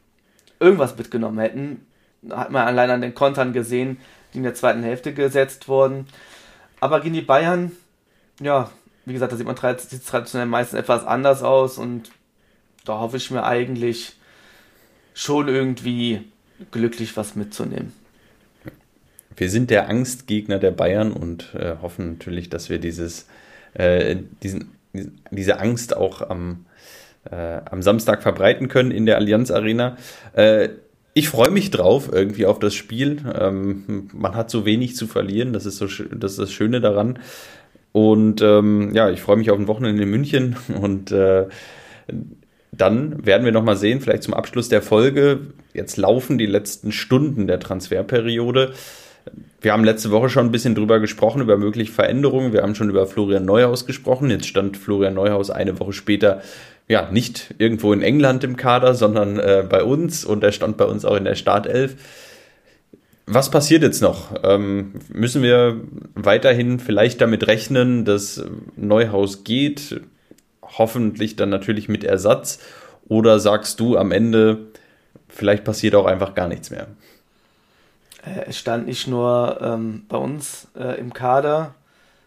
irgendwas 0.59 0.95
mitgenommen 0.95 1.39
hätten. 1.39 1.87
Hat 2.29 2.51
man 2.51 2.67
allein 2.67 2.91
an 2.91 3.01
den 3.01 3.15
Kontern 3.15 3.53
gesehen, 3.53 3.97
die 4.31 4.37
in 4.37 4.43
der 4.43 4.53
zweiten 4.53 4.83
Hälfte 4.83 5.15
gesetzt 5.15 5.67
wurden. 5.67 6.05
Aber 6.79 6.99
gegen 6.99 7.15
die 7.15 7.21
Bayern, 7.21 7.71
ja, 8.39 8.69
wie 9.05 9.13
gesagt, 9.13 9.31
da 9.31 9.35
sieht 9.35 9.47
man 9.47 9.55
traditionell 9.55 10.45
meistens 10.45 10.79
etwas 10.79 11.07
anders 11.07 11.41
aus 11.41 11.79
und 11.79 12.11
da 12.85 12.99
hoffe 12.99 13.17
ich 13.17 13.31
mir 13.31 13.45
eigentlich 13.45 14.15
schon 15.15 15.47
irgendwie 15.47 16.31
glücklich 16.71 17.17
was 17.17 17.35
mitzunehmen. 17.35 17.93
Wir 19.35 19.49
sind 19.49 19.69
der 19.69 19.89
Angstgegner 19.89 20.59
der 20.59 20.71
Bayern 20.71 21.11
und 21.11 21.55
äh, 21.55 21.75
hoffen 21.81 22.13
natürlich, 22.13 22.49
dass 22.49 22.69
wir 22.69 22.79
dieses, 22.79 23.27
äh, 23.73 24.17
diesen, 24.43 24.71
diese 25.31 25.59
Angst 25.59 25.95
auch 25.95 26.21
am, 26.21 26.65
äh, 27.29 27.61
am 27.69 27.81
Samstag 27.81 28.21
verbreiten 28.21 28.67
können 28.67 28.91
in 28.91 29.05
der 29.05 29.17
Allianz 29.17 29.49
Arena. 29.51 29.97
Äh, 30.33 30.69
ich 31.13 31.29
freue 31.29 31.51
mich 31.51 31.71
drauf, 31.71 32.09
irgendwie 32.11 32.45
auf 32.45 32.59
das 32.59 32.73
Spiel. 32.73 33.17
Ähm, 33.33 34.09
man 34.13 34.35
hat 34.35 34.49
so 34.49 34.65
wenig 34.65 34.95
zu 34.95 35.07
verlieren, 35.07 35.53
das 35.53 35.65
ist, 35.65 35.77
so, 35.77 35.87
das, 35.87 36.33
ist 36.33 36.39
das 36.39 36.51
Schöne 36.51 36.79
daran. 36.79 37.19
Und 37.91 38.41
ähm, 38.41 38.93
ja, 38.93 39.09
ich 39.09 39.21
freue 39.21 39.37
mich 39.37 39.51
auf 39.51 39.59
ein 39.59 39.67
Wochenende 39.67 40.03
in 40.03 40.09
München 40.09 40.55
und 40.81 41.11
äh, 41.11 41.47
dann 42.71 43.25
werden 43.25 43.43
wir 43.45 43.51
nochmal 43.51 43.75
sehen, 43.75 44.01
vielleicht 44.01 44.23
zum 44.23 44.33
Abschluss 44.33 44.69
der 44.69 44.81
Folge. 44.81 45.39
Jetzt 45.73 45.97
laufen 45.97 46.37
die 46.37 46.45
letzten 46.45 46.91
Stunden 46.91 47.47
der 47.47 47.59
Transferperiode. 47.59 48.73
Wir 49.59 49.73
haben 49.73 49.83
letzte 49.83 50.09
Woche 50.09 50.29
schon 50.29 50.47
ein 50.47 50.51
bisschen 50.51 50.73
drüber 50.73 50.99
gesprochen, 50.99 51.41
über 51.41 51.57
mögliche 51.57 51.91
Veränderungen. 51.91 52.53
Wir 52.53 52.63
haben 52.63 52.75
schon 52.75 52.89
über 52.89 53.05
Florian 53.05 53.45
Neuhaus 53.45 53.85
gesprochen. 53.85 54.29
Jetzt 54.29 54.47
stand 54.47 54.77
Florian 54.77 55.13
Neuhaus 55.13 55.49
eine 55.49 55.79
Woche 55.79 55.93
später 55.93 56.41
ja 56.87 57.09
nicht 57.11 57.53
irgendwo 57.57 57.93
in 57.93 58.01
England 58.01 58.43
im 58.43 58.57
Kader, 58.57 58.95
sondern 58.95 59.39
äh, 59.39 59.65
bei 59.67 59.83
uns 59.83 60.25
und 60.25 60.43
er 60.43 60.51
stand 60.51 60.77
bei 60.77 60.85
uns 60.85 61.05
auch 61.05 61.15
in 61.15 61.25
der 61.25 61.35
Startelf. 61.35 61.95
Was 63.27 63.51
passiert 63.51 63.83
jetzt 63.83 64.01
noch? 64.01 64.33
Ähm, 64.43 64.93
müssen 65.13 65.41
wir 65.43 65.81
weiterhin 66.15 66.79
vielleicht 66.79 67.21
damit 67.21 67.47
rechnen, 67.47 68.03
dass 68.03 68.43
Neuhaus 68.75 69.43
geht? 69.43 70.01
Hoffentlich 70.77 71.35
dann 71.35 71.49
natürlich 71.49 71.89
mit 71.89 72.03
Ersatz. 72.03 72.59
Oder 73.07 73.39
sagst 73.39 73.79
du 73.79 73.97
am 73.97 74.11
Ende, 74.11 74.67
vielleicht 75.27 75.63
passiert 75.63 75.95
auch 75.95 76.05
einfach 76.05 76.33
gar 76.33 76.47
nichts 76.47 76.69
mehr? 76.69 76.87
Äh, 78.25 78.45
es 78.47 78.57
stand 78.57 78.87
nicht 78.87 79.07
nur 79.07 79.59
ähm, 79.61 80.05
bei 80.07 80.17
uns 80.17 80.67
äh, 80.77 80.99
im 80.99 81.13
Kader, 81.13 81.75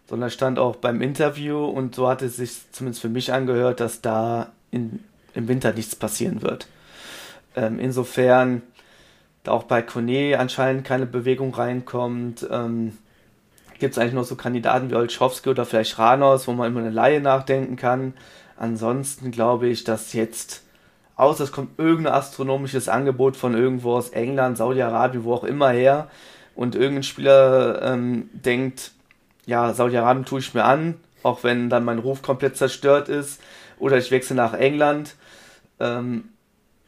sondern 0.09 0.31
stand 0.31 0.59
auch 0.59 0.77
beim 0.77 1.01
Interview 1.01 1.65
und 1.65 1.95
so 1.95 2.09
hat 2.09 2.23
es 2.23 2.37
sich 2.37 2.71
zumindest 2.73 3.03
für 3.03 3.09
mich 3.09 3.33
angehört, 3.33 3.81
dass 3.81 4.01
da 4.01 4.53
in, 4.71 5.01
im 5.35 5.49
Winter 5.49 5.73
nichts 5.73 5.97
passieren 5.97 6.43
wird. 6.43 6.67
Ähm, 7.57 7.79
insofern, 7.79 8.63
da 9.45 9.53
auch 9.53 9.65
bei 9.65 9.83
Kone 9.83 10.39
anscheinend 10.39 10.85
keine 10.85 11.07
Bewegung 11.07 11.55
reinkommt, 11.55 12.47
ähm, 12.51 12.99
gibt 13.79 13.93
es 13.93 13.99
eigentlich 13.99 14.15
noch 14.15 14.25
so 14.25 14.37
Kandidaten 14.37 14.91
wie 14.91 14.95
Olschowski 14.95 15.49
oder 15.51 15.65
vielleicht 15.65 15.99
Ranos, 15.99 16.47
wo 16.47 16.53
man 16.53 16.69
immer 16.69 16.81
eine 16.81 16.91
Laie 16.91 17.21
nachdenken 17.21 17.77
kann. 17.77 18.15
Ansonsten 18.57 19.31
glaube 19.31 19.69
ich, 19.69 19.85
dass 19.85 20.13
jetzt, 20.13 20.63
außer 21.17 21.45
es 21.45 21.53
kommt 21.53 21.79
irgendein 21.79 22.15
astronomisches 22.15 22.89
Angebot 22.89 23.37
von 23.37 23.55
irgendwo 23.55 23.95
aus 23.95 24.11
England, 24.11 24.57
Saudi-Arabien, 24.57 25.25
wo 25.25 25.35
auch 25.35 25.45
immer 25.45 25.71
her, 25.71 26.09
und 26.55 26.77
irgendein 26.77 27.03
Spieler 27.03 27.83
ähm, 27.83 28.31
denkt, 28.33 28.93
ja, 29.45 29.75
Saudi-Arabien 29.75 30.25
tue 30.25 30.39
ich 30.39 30.55
mir 30.55 30.65
an, 30.65 30.95
auch 31.23 31.43
wenn 31.43 31.69
dann 31.69 31.85
mein 31.85 31.99
Ruf 31.99 32.23
komplett 32.23 32.57
zerstört 32.57 33.09
ist, 33.09 33.41
oder 33.79 33.99
ich 33.99 34.11
wechsle 34.11 34.37
nach 34.37 34.55
England, 34.55 35.17
ähm, 35.81 36.29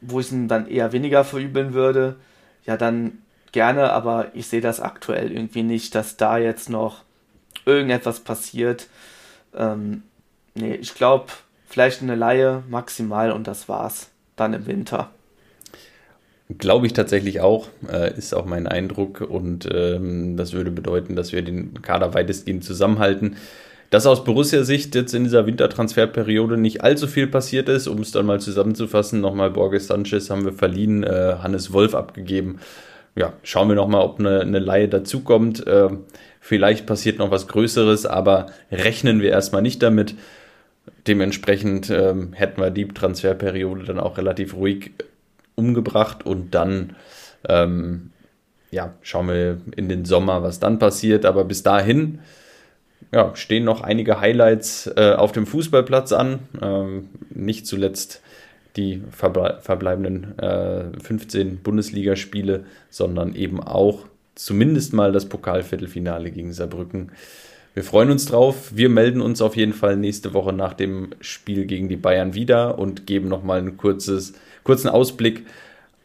wo 0.00 0.20
ich 0.20 0.30
ihn 0.30 0.46
dann 0.46 0.68
eher 0.68 0.92
weniger 0.92 1.24
verübeln 1.24 1.74
würde, 1.74 2.16
ja, 2.64 2.76
dann 2.76 3.18
gerne, 3.56 3.90
aber 3.90 4.26
ich 4.34 4.48
sehe 4.48 4.60
das 4.60 4.80
aktuell 4.80 5.32
irgendwie 5.32 5.62
nicht, 5.62 5.94
dass 5.94 6.18
da 6.18 6.36
jetzt 6.36 6.68
noch 6.68 7.04
irgendetwas 7.64 8.20
passiert. 8.20 8.86
Ähm, 9.56 10.02
nee, 10.54 10.74
ich 10.74 10.94
glaube, 10.94 11.28
vielleicht 11.66 12.02
eine 12.02 12.16
Laie 12.16 12.62
maximal 12.68 13.32
und 13.32 13.46
das 13.46 13.66
war's. 13.66 14.10
Dann 14.36 14.52
im 14.52 14.66
Winter. 14.66 15.10
Glaube 16.58 16.86
ich 16.86 16.92
tatsächlich 16.92 17.40
auch, 17.40 17.68
äh, 17.90 18.14
ist 18.18 18.34
auch 18.34 18.44
mein 18.44 18.66
Eindruck 18.66 19.22
und 19.22 19.66
ähm, 19.72 20.36
das 20.36 20.52
würde 20.52 20.70
bedeuten, 20.70 21.16
dass 21.16 21.32
wir 21.32 21.40
den 21.40 21.80
Kader 21.80 22.12
weitestgehend 22.12 22.62
zusammenhalten. 22.62 23.36
Dass 23.88 24.04
aus 24.04 24.22
Borussia-Sicht 24.24 24.94
jetzt 24.94 25.14
in 25.14 25.24
dieser 25.24 25.46
Wintertransferperiode 25.46 26.58
nicht 26.58 26.84
allzu 26.84 27.06
viel 27.06 27.26
passiert 27.26 27.70
ist, 27.70 27.86
um 27.86 28.00
es 28.00 28.12
dann 28.12 28.26
mal 28.26 28.38
zusammenzufassen, 28.38 29.22
nochmal 29.22 29.50
Borges 29.50 29.86
Sanchez 29.86 30.28
haben 30.28 30.44
wir 30.44 30.52
verliehen, 30.52 31.04
äh, 31.04 31.36
Hannes 31.42 31.72
Wolf 31.72 31.94
abgegeben. 31.94 32.58
Ja, 33.16 33.32
schauen 33.42 33.68
wir 33.68 33.76
nochmal, 33.76 34.02
ob 34.02 34.20
eine, 34.20 34.40
eine 34.40 34.58
Laie 34.58 34.88
dazukommt. 34.88 35.66
Äh, 35.66 35.88
vielleicht 36.40 36.86
passiert 36.86 37.18
noch 37.18 37.30
was 37.30 37.48
Größeres, 37.48 38.04
aber 38.04 38.46
rechnen 38.70 39.20
wir 39.20 39.30
erstmal 39.30 39.62
nicht 39.62 39.82
damit. 39.82 40.14
Dementsprechend 41.06 41.88
ähm, 41.90 42.34
hätten 42.34 42.60
wir 42.60 42.70
die 42.70 42.86
Transferperiode 42.86 43.84
dann 43.84 43.98
auch 43.98 44.18
relativ 44.18 44.54
ruhig 44.54 44.92
umgebracht 45.54 46.26
und 46.26 46.54
dann 46.54 46.94
ähm, 47.48 48.10
ja, 48.70 48.92
schauen 49.00 49.28
wir 49.28 49.60
in 49.76 49.88
den 49.88 50.04
Sommer, 50.04 50.42
was 50.42 50.60
dann 50.60 50.78
passiert. 50.78 51.24
Aber 51.24 51.44
bis 51.44 51.62
dahin 51.62 52.18
ja, 53.12 53.34
stehen 53.34 53.64
noch 53.64 53.80
einige 53.80 54.20
Highlights 54.20 54.88
äh, 54.94 55.14
auf 55.16 55.32
dem 55.32 55.46
Fußballplatz 55.46 56.12
an. 56.12 56.40
Ähm, 56.60 57.08
nicht 57.30 57.66
zuletzt 57.66 58.20
die 58.76 59.02
verble 59.10 59.58
verbleibenden 59.60 60.38
äh, 60.38 60.84
15 61.02 61.58
Bundesligaspiele, 61.58 62.64
sondern 62.90 63.34
eben 63.34 63.60
auch 63.60 64.06
zumindest 64.34 64.92
mal 64.92 65.12
das 65.12 65.28
Pokalviertelfinale 65.28 66.30
gegen 66.30 66.52
Saarbrücken. 66.52 67.10
Wir 67.74 67.84
freuen 67.84 68.10
uns 68.10 68.26
drauf. 68.26 68.72
Wir 68.74 68.88
melden 68.88 69.20
uns 69.20 69.42
auf 69.42 69.56
jeden 69.56 69.74
Fall 69.74 69.96
nächste 69.96 70.32
Woche 70.32 70.52
nach 70.52 70.72
dem 70.72 71.10
Spiel 71.20 71.66
gegen 71.66 71.88
die 71.88 71.96
Bayern 71.96 72.34
wieder 72.34 72.78
und 72.78 73.06
geben 73.06 73.28
nochmal 73.28 73.58
einen 73.58 73.76
kurzes, 73.76 74.34
kurzen 74.64 74.88
Ausblick 74.88 75.44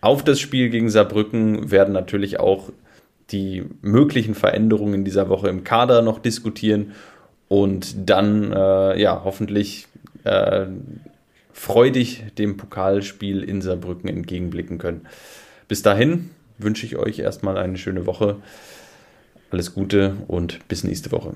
auf 0.02 0.24
das 0.24 0.40
Spiel 0.40 0.70
gegen 0.70 0.90
Saarbrücken. 0.90 1.72
Werden 1.72 1.94
natürlich 1.94 2.40
auch 2.40 2.72
die 3.32 3.64
möglichen 3.82 4.36
Veränderungen 4.36 4.96
in 4.96 5.06
dieser 5.06 5.30
Woche 5.30 5.48
im 5.48 5.64
Kader 5.64 6.02
noch 6.02 6.20
diskutieren 6.20 6.92
und 7.48 8.10
dann 8.10 8.52
äh, 8.52 9.02
ja 9.02 9.22
hoffentlich 9.24 9.88
äh, 10.24 10.66
freudig 11.62 12.24
dem 12.40 12.58
Pokalspiel 12.58 13.44
in 13.44 13.62
Saarbrücken 13.62 14.10
entgegenblicken 14.10 14.80
können. 14.80 15.06
Bis 15.68 15.84
dahin 15.84 16.32
wünsche 16.58 16.88
ich 16.88 16.96
euch 16.98 17.20
erstmal 17.20 17.56
eine 17.56 17.78
schöne 17.78 18.08
Woche. 18.08 18.38
Alles 19.52 19.76
Gute 19.76 20.18
und 20.28 20.68
bis 20.68 20.84
nächste 20.84 21.12
Woche. 21.12 21.36